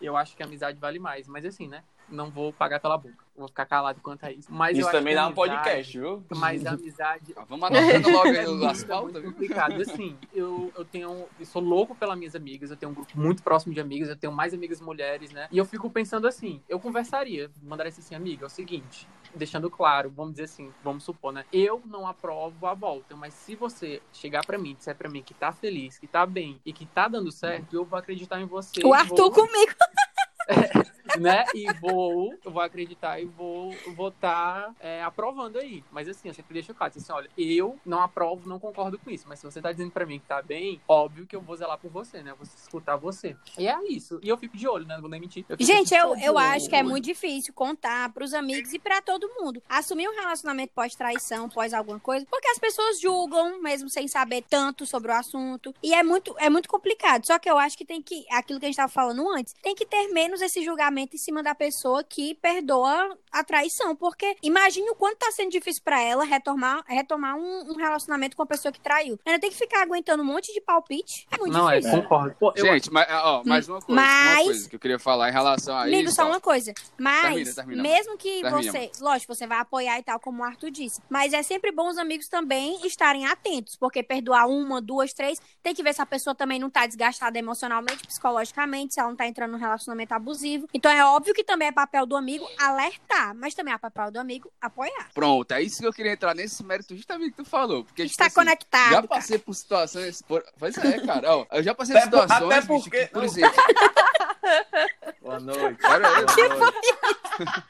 [0.00, 1.26] eu acho que a amizade vale mais.
[1.28, 1.84] Mas assim, né?
[2.12, 3.24] Não vou pagar pela boca.
[3.34, 4.52] Vou ficar calado quanto a isso.
[4.52, 6.22] Mas eu Isso acho também dá um podcast, viu?
[6.36, 9.80] Mas a amizade Vamos anotando logo aí é as muito, é complicado.
[9.80, 11.26] Assim, eu, eu tenho.
[11.40, 14.16] Eu sou louco pelas minhas amigas, eu tenho um grupo muito próximo de amigas, eu
[14.16, 15.48] tenho mais amigas mulheres, né?
[15.50, 19.08] E eu fico pensando assim, eu conversaria, mandaria assim, amiga, é o seguinte.
[19.34, 21.46] Deixando claro, vamos dizer assim, vamos supor, né?
[21.50, 25.32] Eu não aprovo a volta, mas se você chegar pra mim, disser pra mim que
[25.32, 28.84] tá feliz, que tá bem e que tá dando certo, eu vou acreditar em você.
[28.84, 29.32] O Arthur vou...
[29.32, 29.72] comigo.
[31.18, 31.44] né?
[31.54, 35.84] E vou, eu vou acreditar e vou votar é, aprovando aí.
[35.90, 39.26] Mas assim, eu sempre deixo claro, assim, olha, eu não aprovo, não concordo com isso.
[39.28, 41.78] Mas se você tá dizendo pra mim que tá bem, óbvio que eu vou zelar
[41.78, 42.30] por você, né?
[42.30, 43.36] Eu vou escutar você.
[43.58, 44.18] E é isso.
[44.22, 44.94] E eu fico de olho, né?
[44.94, 45.44] Não vou nem mentir.
[45.48, 49.30] Eu Gente, eu, eu acho que é muito difícil contar pros amigos e pra todo
[49.38, 49.62] mundo.
[49.68, 54.86] Assumir um relacionamento pós-traição, pós alguma coisa, porque as pessoas julgam, mesmo sem saber tanto
[54.86, 55.74] sobre o assunto.
[55.82, 57.26] E é muito, é muito complicado.
[57.26, 59.74] Só que eu acho que tem que, aquilo que a gente tava falando antes, tem
[59.74, 63.96] que ter menos esse julgamento em cima da pessoa que perdoa a traição.
[63.96, 68.42] Porque imagine o quanto tá sendo difícil pra ela retomar, retomar um, um relacionamento com
[68.42, 69.18] a pessoa que traiu.
[69.24, 71.26] Ela tem que ficar aguentando um monte de palpite.
[71.30, 72.02] É muito Não, é, difícil.
[72.02, 72.36] concordo.
[72.38, 75.28] Pô, eu Gente, mas, ó, mais uma coisa, Mas- uma coisa que eu queria falar
[75.28, 76.14] em relação a Amigo, isso.
[76.16, 76.72] só uma coisa.
[76.98, 78.90] Mas, Termina, termina, mesmo que Termina, você.
[79.00, 81.00] Lógico, você vai apoiar e tal, como o Arthur disse.
[81.08, 83.76] Mas é sempre bom os amigos também estarem atentos.
[83.76, 87.38] Porque perdoar uma, duas, três, tem que ver se a pessoa também não tá desgastada
[87.38, 90.68] emocionalmente, psicologicamente, se ela não tá entrando num relacionamento abusivo.
[90.74, 93.21] Então é óbvio que também é papel do amigo alertar.
[93.34, 95.08] Mas também é papel do amigo apoiar.
[95.14, 97.84] Pronto, é isso que eu queria entrar nesse mérito justamente que tu falou.
[97.84, 98.90] Porque, tipo Está assim, conectado.
[98.90, 99.08] Já cara.
[99.08, 100.22] passei por situações.
[100.22, 100.44] Por...
[100.58, 101.36] Pois é, cara.
[101.36, 103.62] Ó, eu já passei por Até por- situações, até bicho, porque- que, por exemplo.
[105.22, 105.78] Boa noite.
[105.80, 106.24] Pera aí.
[106.24, 107.64] Boa noite.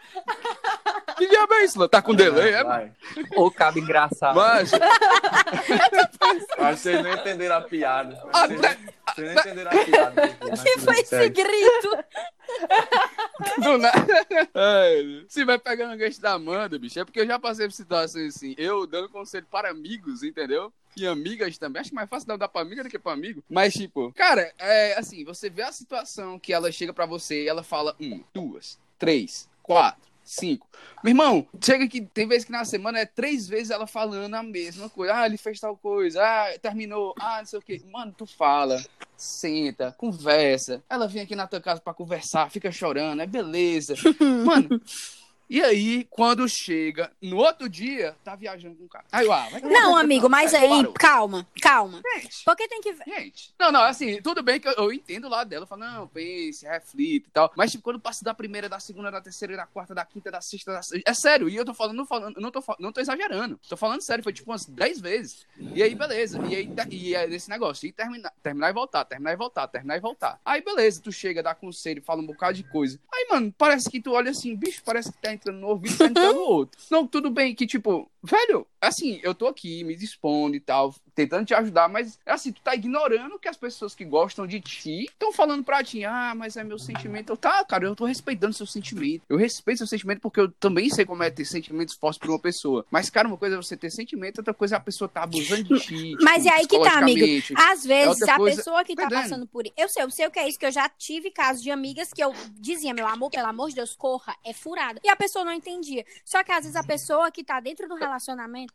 [1.19, 1.89] Que diabo é isso?
[1.89, 2.65] Tá com delay, é?
[2.65, 2.93] Vai.
[3.37, 4.35] Ô, cabo engraçado.
[4.35, 4.81] Mas, Acho
[6.57, 8.21] que vocês não entenderam a piada.
[8.33, 8.77] Até- vocês
[9.21, 10.29] não entenderam a piada.
[10.63, 12.05] que foi esse grito?
[13.63, 14.27] do nada.
[14.55, 17.73] Ai, Se vai pegando o gancho da Amanda, bicho, é porque eu já passei por
[17.73, 18.55] situações assim.
[18.57, 20.73] Eu dando conselho para amigos, entendeu?
[20.97, 21.81] E amigas também.
[21.81, 23.43] Acho mais fácil dar pra amiga do que pra amigo.
[23.49, 27.49] Mas, tipo, cara, é assim, você vê a situação que ela chega pra você e
[27.49, 30.69] ela fala um, duas, três, quatro, cinco.
[31.03, 34.43] Meu irmão, chega que tem vezes que na semana é três vezes ela falando a
[34.43, 35.15] mesma coisa.
[35.15, 36.23] Ah, ele fez tal coisa.
[36.23, 37.15] Ah, terminou.
[37.19, 37.81] Ah, não sei o quê.
[37.91, 38.83] Mano, tu fala,
[39.17, 40.83] senta, conversa.
[40.89, 43.95] Ela vem aqui na tua casa pra conversar, fica chorando, é beleza.
[44.45, 44.81] Mano.
[45.53, 49.05] E aí, quando chega, no outro dia, tá viajando com o cara.
[49.13, 50.95] Aí, eu, ah, Não, amigo, mas É, aí, parou.
[50.95, 52.01] calma, calma.
[52.15, 52.97] Gente, Porque tem que.
[53.07, 55.83] Gente, não, não, assim, tudo bem que eu, eu entendo o lado dela, eu falo,
[55.83, 59.55] não, pense, reflita e tal, mas, tipo, quando passa da primeira, da segunda, da terceira,
[59.55, 62.41] da quarta, da quinta, da sexta, da é sério, e eu tô falando, não, falando,
[62.41, 65.95] não, tô, não tô exagerando, tô falando sério, foi, tipo, umas 10 vezes, e aí,
[65.95, 69.69] beleza, e aí, e é desse negócio, e terminar, terminar e voltar, terminar e voltar,
[69.69, 73.29] terminar e voltar, aí, beleza, tu chega, dá conselho, fala um bocado de coisa, aí,
[73.31, 76.35] mano, parece que tu olha assim, bicho, parece que tá entrando no ouvido, tá entrando
[76.35, 80.61] no outro, não, tudo bem que, tipo, velho, assim, eu tô aqui me dispondo e
[80.61, 84.61] tal, tentando te ajudar, mas assim, tu tá ignorando que as pessoas que gostam de
[84.61, 87.31] ti estão falando pra ti, ah, mas é meu sentimento.
[87.33, 89.23] Eu, tá, cara, eu tô respeitando seu sentimento.
[89.29, 92.39] Eu respeito seu sentimento porque eu também sei como é ter sentimentos fortes por uma
[92.39, 92.87] pessoa.
[92.91, 95.65] Mas, cara, uma coisa é você ter sentimento, outra coisa é a pessoa tá abusando
[95.65, 96.17] de ti.
[96.23, 97.27] Mas tipo, é aí que tá, amigo.
[97.57, 99.23] Às vezes, outra a coisa- pessoa que tá Entendendo?
[99.23, 99.75] passando por isso.
[99.77, 102.11] Eu sei, eu sei o que é isso, que eu já tive casos de amigas
[102.13, 105.01] que eu dizia, meu amor, pelo amor de Deus, corra, é furada.
[105.05, 106.05] E a pessoa não entendia.
[106.25, 108.12] Só que às vezes a pessoa que tá dentro do relacionamento.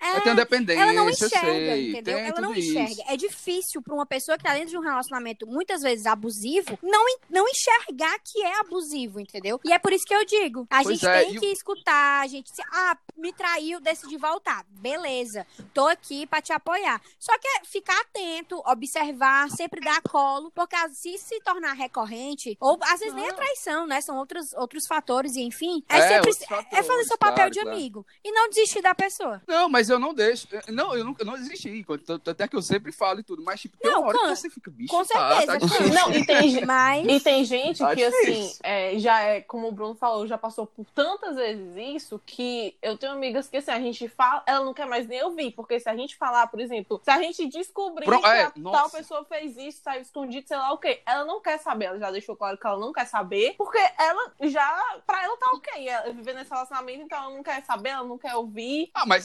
[0.02, 2.18] Eu É, tenho dependência, ela não enxerga, sei, entendeu?
[2.18, 2.92] tem Ela não enxerga.
[2.92, 3.04] isso.
[3.08, 7.04] É difícil pra uma pessoa que tá dentro de um relacionamento muitas vezes abusivo não,
[7.30, 9.60] não enxergar que é abusivo, entendeu?
[9.64, 10.68] E é por isso que eu digo.
[10.70, 14.18] A Pois gente é, tem e que escutar, a gente se, ah, me traiu, decidi
[14.18, 14.66] voltar.
[14.70, 15.46] Beleza.
[15.74, 17.02] Tô aqui pra te apoiar.
[17.20, 22.78] Só que é ficar atento, observar, sempre dar colo, porque se se tornar recorrente, ou
[22.84, 24.00] às vezes nem é traição, né?
[24.02, 25.84] São outros, outros fatores, e enfim.
[25.90, 27.78] É, É, sempre outros é fazer seu papel claro, de claro.
[27.78, 28.06] amigo.
[28.24, 29.27] E não desistir da pessoa.
[29.48, 30.48] Não, mas eu não deixo.
[30.70, 31.86] Não, eu não, eu não desisti.
[32.30, 33.44] Até que eu sempre falo e tudo.
[33.44, 35.46] Mas, tipo, tem Não, uma hora com- que você fica, bicho, com tá, certeza.
[35.48, 35.94] tá difícil.
[35.94, 37.08] Não, e tem, Mas.
[37.08, 40.66] e tem gente Tá que, assim, é, já é, como o Bruno falou, já passou
[40.66, 44.74] por tantas vezes isso que eu tenho amigas que, assim, a gente fala, ela não
[44.74, 48.06] quer mais nem ouvir, porque se a gente falar, por exemplo, se a gente descobrir
[48.06, 51.26] Pro- que é, a tal pessoa fez isso, saiu escondido, sei lá o quê, ela
[51.26, 54.98] não quer saber, ela já deixou claro que ela não quer saber, porque ela já,
[55.06, 58.18] pra ela tá ok, ela viver nesse relacionamento, então ela não quer saber, ela não
[58.18, 58.90] quer ouvir.
[58.94, 59.17] Ah, mas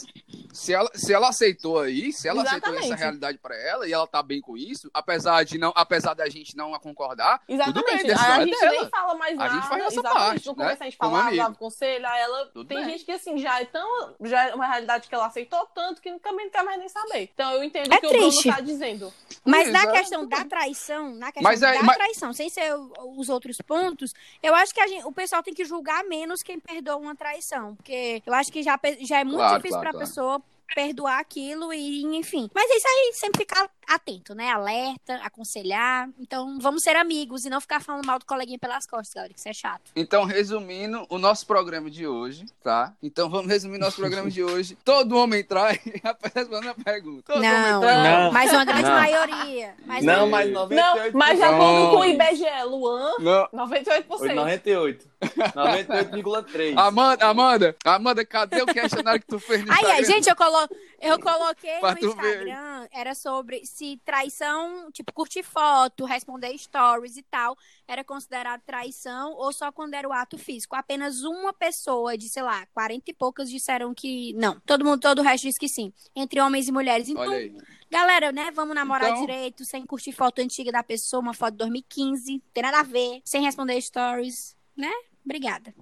[0.52, 2.92] se ela, se ela aceitou aí, se ela aceitou Exatamente.
[2.92, 6.28] essa realidade pra ela e ela tá bem com isso, apesar de não, apesar da
[6.28, 8.12] gente não concordar, tudo bem, Exatamente.
[8.12, 8.72] a é gente dela.
[8.72, 9.54] nem fala mais A nada.
[9.54, 10.18] gente faz essa exatamente.
[10.26, 10.64] parte, No né?
[10.64, 11.42] começo a gente Como falava, amigo.
[11.44, 12.46] dava conselho, aí ela.
[12.46, 12.88] Tudo tem bem.
[12.90, 14.14] gente que assim, já é tão.
[14.22, 17.30] Já é uma realidade que ela aceitou tanto que também não quer mais nem saber.
[17.32, 18.42] Então eu entendo É o que o triste.
[18.42, 19.12] Bruno tá dizendo.
[19.44, 22.74] Mas Pois na questão da traição, na questão Mas é- da mas- traição, sem ser
[22.74, 24.12] o- os outros pontos,
[24.42, 27.74] eu acho que a gente- o pessoal tem que julgar menos quem perdoa uma traição.
[27.76, 30.06] Porque eu acho que já, já é muito Claro, difícil claro, pra claro.
[30.06, 30.42] pessoa
[30.74, 32.48] perdoar aquilo e, enfim.
[32.54, 34.50] Mas é isso aí, sempre ficar atento, né?
[34.50, 36.08] Alerta, aconselhar.
[36.18, 39.38] Então, vamos ser amigos e não ficar falando mal do coleguinha pelas costas, galera, que
[39.38, 39.90] isso é chato.
[39.94, 42.94] Então, resumindo o nosso programa de hoje, tá?
[43.02, 44.74] Então, vamos resumir nosso programa de hoje.
[44.84, 45.78] Todo homem trai.
[46.02, 47.32] Rapaz, respondendo a pergunta.
[47.32, 48.02] Todo Não, homem trai.
[48.22, 48.32] Não.
[48.32, 48.90] mas uma grande Não.
[48.92, 49.74] maioria.
[49.84, 51.10] Mas Não, mas Não, 98%.
[51.12, 51.54] mas de Não.
[51.54, 53.48] acordo com o IBGE, Luan, Não.
[53.66, 54.34] 98%.
[54.34, 55.11] 98.
[55.22, 56.76] 98,3.
[56.76, 60.04] Amanda, Amanda, Amanda, cadê o questionário que tu fez no Instagram?
[60.04, 60.68] gente, eu, colo...
[61.00, 62.46] eu coloquei Pra no tu ver.
[62.46, 67.56] Instagram, era sobre se traição, tipo, curtir foto, responder stories e tal,
[67.86, 70.74] era considerado traição ou só quando era o ato físico.
[70.76, 74.58] Apenas uma pessoa de, sei lá, 40 e poucas disseram que não.
[74.60, 75.92] Todo mundo, todo o resto disse que sim.
[76.14, 77.08] Entre homens e mulheres.
[77.08, 77.56] Então, Olha aí.
[77.90, 81.58] galera, né, vamos namorar Então- direito, sem curtir foto antiga da pessoa, uma foto de
[81.58, 84.90] 2015, tem nada a ver, sem responder stories, né?
[85.24, 85.74] Obrigada.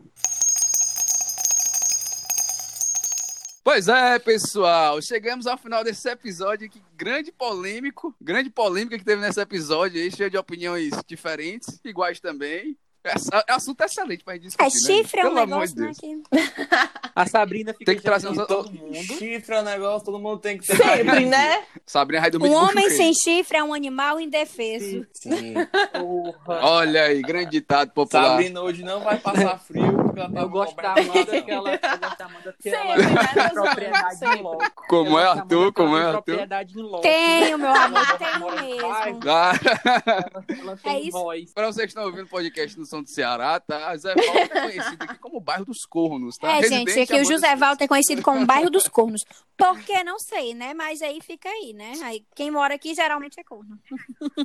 [3.62, 9.20] Pois é, pessoal, chegamos ao final desse episódio aqui, grande polêmico, grande polêmica que teve
[9.20, 12.76] nesse episódio aí, cheio de opiniões diferentes, iguais também.
[13.03, 15.28] Essa- assunto excelente pra gente discutir, É chifre, é né?
[15.30, 15.92] um Pelo amor negócio, de né?
[15.98, 16.22] Que...
[17.14, 18.94] A Sabrina fica Tem que trazer todo mundo.
[18.94, 20.76] Chifre é um negócio, todo mundo tem que ter.
[20.76, 21.62] Sempre, né?
[21.86, 25.07] Sabrina vai dormir Um homem sem chifre é um animal indefeso.
[25.14, 25.55] Sim.
[25.92, 26.61] Porra.
[26.62, 28.30] Olha aí, grande ditado popular.
[28.32, 31.78] Sabrina hoje não vai passar frio ela tá Eu gosto da Amanda que ela, eu
[31.80, 34.42] gosto da Amanda porque ela Sempre, né, tem meus propriedade amigos, em sempre.
[34.42, 34.86] loco.
[34.88, 35.56] Como Eu é, gosto da Arthur?
[35.56, 36.22] Amanda que Como ela é, tem Arthur?
[36.24, 37.02] propriedade em loco.
[37.02, 39.20] Tenho, meu amor, Ela tenho mesmo.
[39.30, 39.52] Ah,
[40.48, 41.10] Ela É tem isso.
[41.18, 41.52] voz.
[41.52, 43.96] Pra vocês que estão ouvindo o podcast no Som do Ceará, tá?
[43.96, 46.48] Zé Paulo é conhecido aqui como o bairro dos cornos, tá?
[46.52, 47.56] É, Residente gente, aqui o José.
[47.56, 49.24] Walter é conhecido como bairro dos cornos.
[49.56, 50.02] Por que?
[50.04, 50.72] Não sei, né?
[50.74, 51.92] Mas aí fica aí, né?
[52.02, 53.78] Aí, quem mora aqui geralmente é corno.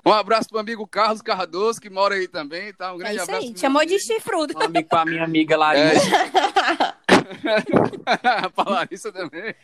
[0.06, 2.92] Um abraço pro amigo Carlos Cardoso, que mora aí também, tá?
[2.92, 3.48] Um É grande isso abraço.
[3.48, 3.58] aí.
[3.58, 4.54] Chamou de chifrudo.
[4.58, 6.12] Um amigo pra minha amiga Clarice.
[7.05, 7.05] É.
[8.56, 9.56] pra Larissa também.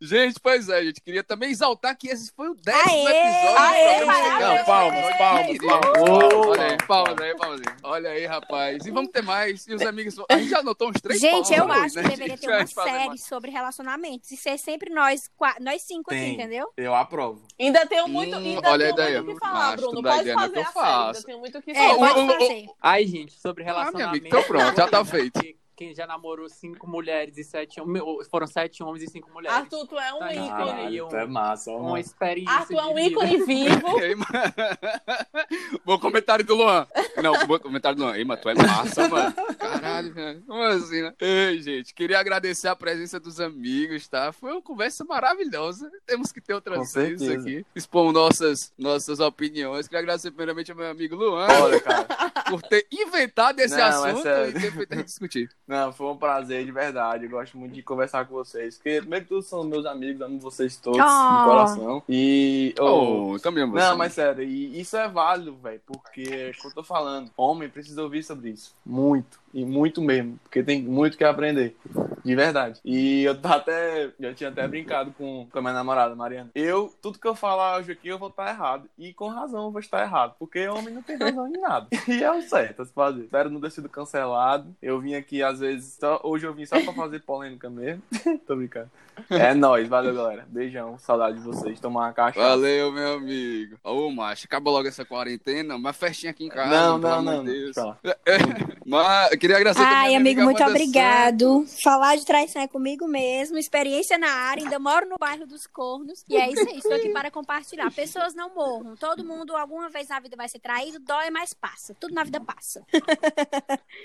[0.00, 1.00] gente, pois é, gente.
[1.00, 3.06] Queria também exaltar que esse foi o décimo Aê!
[3.06, 6.00] episódio Aê, do programa palmas, palmas, palmas, palmas.
[6.48, 7.74] Olha aí, palmas aí, palmas aí.
[7.82, 8.86] Olha aí, rapaz.
[8.86, 9.66] E vamos ter mais.
[9.66, 10.16] E os amigos.
[10.28, 12.02] A gente já anotou uns três Gente, eu acho né?
[12.02, 13.24] que deveria ter uma série mais.
[13.24, 14.30] sobre relacionamentos.
[14.30, 15.30] E ser sempre nós,
[15.60, 16.70] nós cinco aqui, entendeu?
[16.76, 17.42] Eu aprovo.
[17.58, 19.22] Ainda tenho muito, Hum, ainda olha a tenho ideia.
[19.22, 20.02] muito o que falar, Bruno.
[20.02, 21.06] Pode ideia, não é fazer a série.
[21.06, 21.94] Ainda tenho muito o que É, falar.
[21.94, 22.66] o- pode fazer.
[22.80, 24.10] Ai, gente, sobre Ah, meu relacionamento.
[24.10, 25.40] amigo, então pronto, já tá feito.
[25.80, 28.04] Quem- já namorou cinco mulheres e sete homens.
[28.30, 29.56] Foram sete homens e cinco mulheres.
[29.56, 30.48] Arthur, tu é um Tá, ícone.
[30.50, 31.96] Caralho, tu é massa, Uma mano.
[31.98, 32.54] experiência.
[32.54, 33.08] Arthur é um vida.
[33.08, 33.98] ícone vivo.
[34.04, 34.28] Ei, mano.
[35.84, 36.86] Bom comentário do Luan.
[37.22, 38.16] Não, bom comentário do Luan.
[38.16, 39.34] Ei, mas tu é massa, mano.
[39.58, 40.42] Caralho, velho.
[40.46, 41.14] Como assim, né?
[41.18, 44.32] Ei, gente, queria agradecer a presença dos amigos, tá?
[44.32, 45.90] Foi uma conversa maravilhosa.
[46.06, 47.64] Temos que ter outras vezes aqui.
[47.74, 49.86] Expor nossas, nossas opiniões.
[49.88, 52.06] Queria agradecer primeiramente ao meu amigo Luan Olha, cara.
[52.50, 54.50] por ter inventado esse Não, é assunto sério.
[54.58, 55.50] e ter feito a gente discutir.
[55.70, 57.26] Não, foi um prazer de verdade.
[57.26, 58.74] Eu gosto muito de conversar com vocês.
[58.76, 61.38] Porque, primeiro que tudo, são meus amigos, amo vocês todos Oh.
[61.38, 62.02] de coração.
[62.08, 62.74] E.
[62.80, 63.84] oh, Oh, também você.
[63.84, 67.30] Não, mas sério, e isso é válido, velho, porque é o que eu tô falando.
[67.36, 68.74] Homem precisa ouvir sobre isso.
[68.84, 69.38] Muito.
[69.52, 70.38] E muito mesmo.
[70.42, 71.76] Porque tem muito que aprender.
[72.24, 72.80] De verdade.
[72.84, 74.10] E eu até.
[74.18, 76.50] Eu tinha até brincado com, com a minha namorada, Mariana.
[76.54, 78.88] Eu, tudo que eu falar hoje aqui, eu vou estar errado.
[78.98, 80.34] E com razão eu vou estar errado.
[80.38, 81.88] Porque homem não tem razão em nada.
[82.10, 83.22] E é o certo a se fazer.
[83.22, 84.74] Espero não ter sido cancelado.
[84.82, 85.96] Eu vim aqui, às vezes.
[85.98, 88.02] Só, hoje eu vim só pra fazer polêmica mesmo.
[88.46, 88.90] tô brincando.
[89.28, 90.46] É nóis, valeu, galera.
[90.48, 91.78] Beijão, saudade de vocês.
[91.80, 92.40] Tomar uma caixa.
[92.40, 93.76] Valeu, meu amigo.
[93.84, 95.76] Ô, macho, acabou logo essa quarentena.
[95.76, 96.70] Uma festinha aqui em casa.
[96.70, 97.44] Não, não, não.
[97.44, 97.74] de Deus.
[97.74, 97.98] Fala.
[98.86, 101.64] Mas eu queria agradecer Ai, amigo, amiga muito Amanda obrigado.
[101.82, 103.58] Falar de traição é comigo mesmo.
[103.58, 104.64] Experiência na área.
[104.64, 106.24] Ainda moro no bairro dos cornos.
[106.28, 106.78] E é isso aí.
[106.78, 107.90] Estou aqui para compartilhar.
[107.92, 108.96] Pessoas não morram.
[108.96, 110.98] Todo mundo, alguma vez na vida, vai ser traído.
[110.98, 111.94] Dói, mas passa.
[112.00, 112.82] Tudo na vida passa.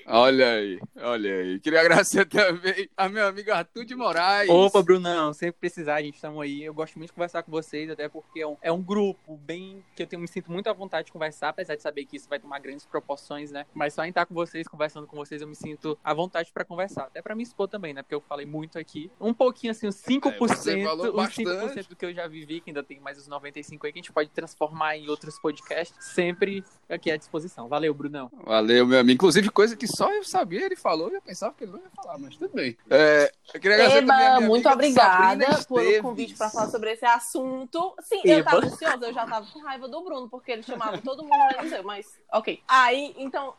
[0.08, 1.60] Olha aí, olha aí.
[1.60, 4.50] Queria agradecer também a meu amigo Arthur de Moraes.
[4.50, 6.64] Opa, Brunão, sempre precisar, a gente estamos aí.
[6.64, 9.84] Eu gosto muito de conversar com vocês, até porque é um, é um grupo bem
[9.94, 12.30] que eu tenho, me sinto muito à vontade de conversar, apesar de saber que isso
[12.30, 13.66] vai tomar grandes proporções, né?
[13.74, 16.64] Mas só em estar com vocês, conversando com vocês, eu me sinto à vontade para
[16.64, 17.04] conversar.
[17.04, 18.04] Até para me expor também, né?
[18.04, 19.12] Porque eu falei muito aqui.
[19.20, 21.50] Um pouquinho assim, uns 5%, É, você falou uns bastante.
[21.50, 24.02] 5% do que eu já vivi, que ainda tem mais os 95 aí, que a
[24.02, 27.68] gente pode transformar em outros podcasts, sempre aqui à disposição.
[27.68, 28.32] Valeu, Brunão.
[28.46, 29.16] Valeu, meu amigo.
[29.16, 31.90] Inclusive, coisa que só eu sabia, ele falou e eu pensava que ele não ia
[31.96, 32.78] falar, mas tudo bem.
[32.90, 36.02] É, eu queria agradecer também a Eba, minha muito Sabrina obrigada pelo Esteves.
[36.02, 37.94] convite para falar sobre esse assunto.
[38.02, 38.52] Sim, eu Eba.
[38.52, 41.72] tava ansiosa, eu já tava com raiva do Bruno, porque ele chamava todo mundo, menos
[41.72, 42.62] eu, mas ok.
[42.68, 43.54] Aí, então.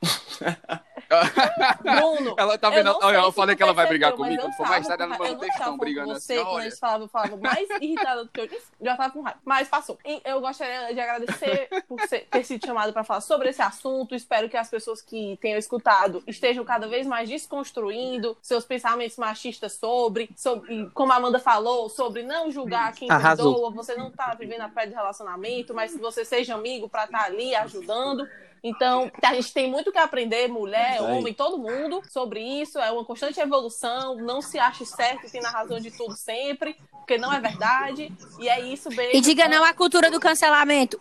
[1.83, 2.35] Bruno.
[2.39, 2.85] Ela tá eu vendo?
[2.87, 4.43] não Olha, sei eu falei que ela vai brigar comigo.
[4.43, 6.27] Quando eu tava tarde, ela com manda ra- um eu não textão brigando com assim.
[6.27, 6.63] você, quando Olha.
[6.65, 8.67] eles falavam, eu falava mais irritada do que eu disse.
[8.81, 9.39] Já tava com raiva.
[9.45, 9.99] Mas passou.
[10.05, 14.15] E eu gostaria de agradecer por ser- ter sido chamado para falar sobre esse assunto.
[14.15, 19.73] Espero que as pessoas que tenham escutado estejam cada vez mais desconstruindo seus pensamentos machistas
[19.75, 23.53] sobre, sobre como a Amanda falou, sobre não julgar quem Arrasou.
[23.55, 23.71] perdoa.
[23.73, 27.25] Você não tá vivendo a pé de relacionamento, mas que você seja amigo para estar
[27.25, 28.29] ali ajudando.
[28.63, 32.79] Então, a gente tem muito que aprender, mulher, homem, todo mundo, sobre isso.
[32.79, 34.17] É uma constante evolução.
[34.17, 38.11] Não se ache certo e tem na razão de tudo sempre, porque não é verdade.
[38.41, 39.17] E é isso, beijo.
[39.17, 40.99] E diga não à cultura do cancelamento.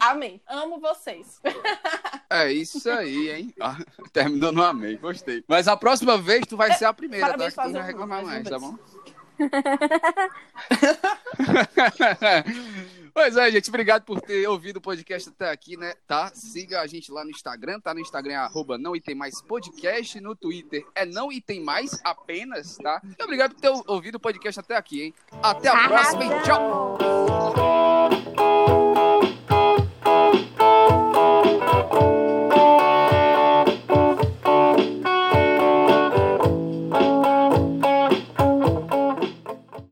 [0.00, 0.40] Amém.
[0.46, 1.40] Amo vocês.
[2.32, 3.54] É isso aí, hein?
[3.60, 3.76] Ah,
[4.12, 5.42] terminou no amém, gostei.
[5.48, 7.32] Mas a próxima vez tu vai ser a primeira, tá?
[7.32, 8.78] Parabéns, Que tu não vai reclamar mais mais, tá bom?
[13.12, 15.94] Pois é, gente, obrigado por ter ouvido o podcast até aqui, né?
[16.06, 16.30] Tá?
[16.32, 17.92] Siga a gente lá no Instagram, tá?
[17.92, 21.60] No Instagram é arroba não e tem mais podcast, no Twitter é não e tem
[21.60, 23.00] mais apenas, tá?
[23.02, 25.14] Muito obrigado por ter ouvido o podcast até aqui, hein?
[25.42, 26.98] Até a próxima e tchau!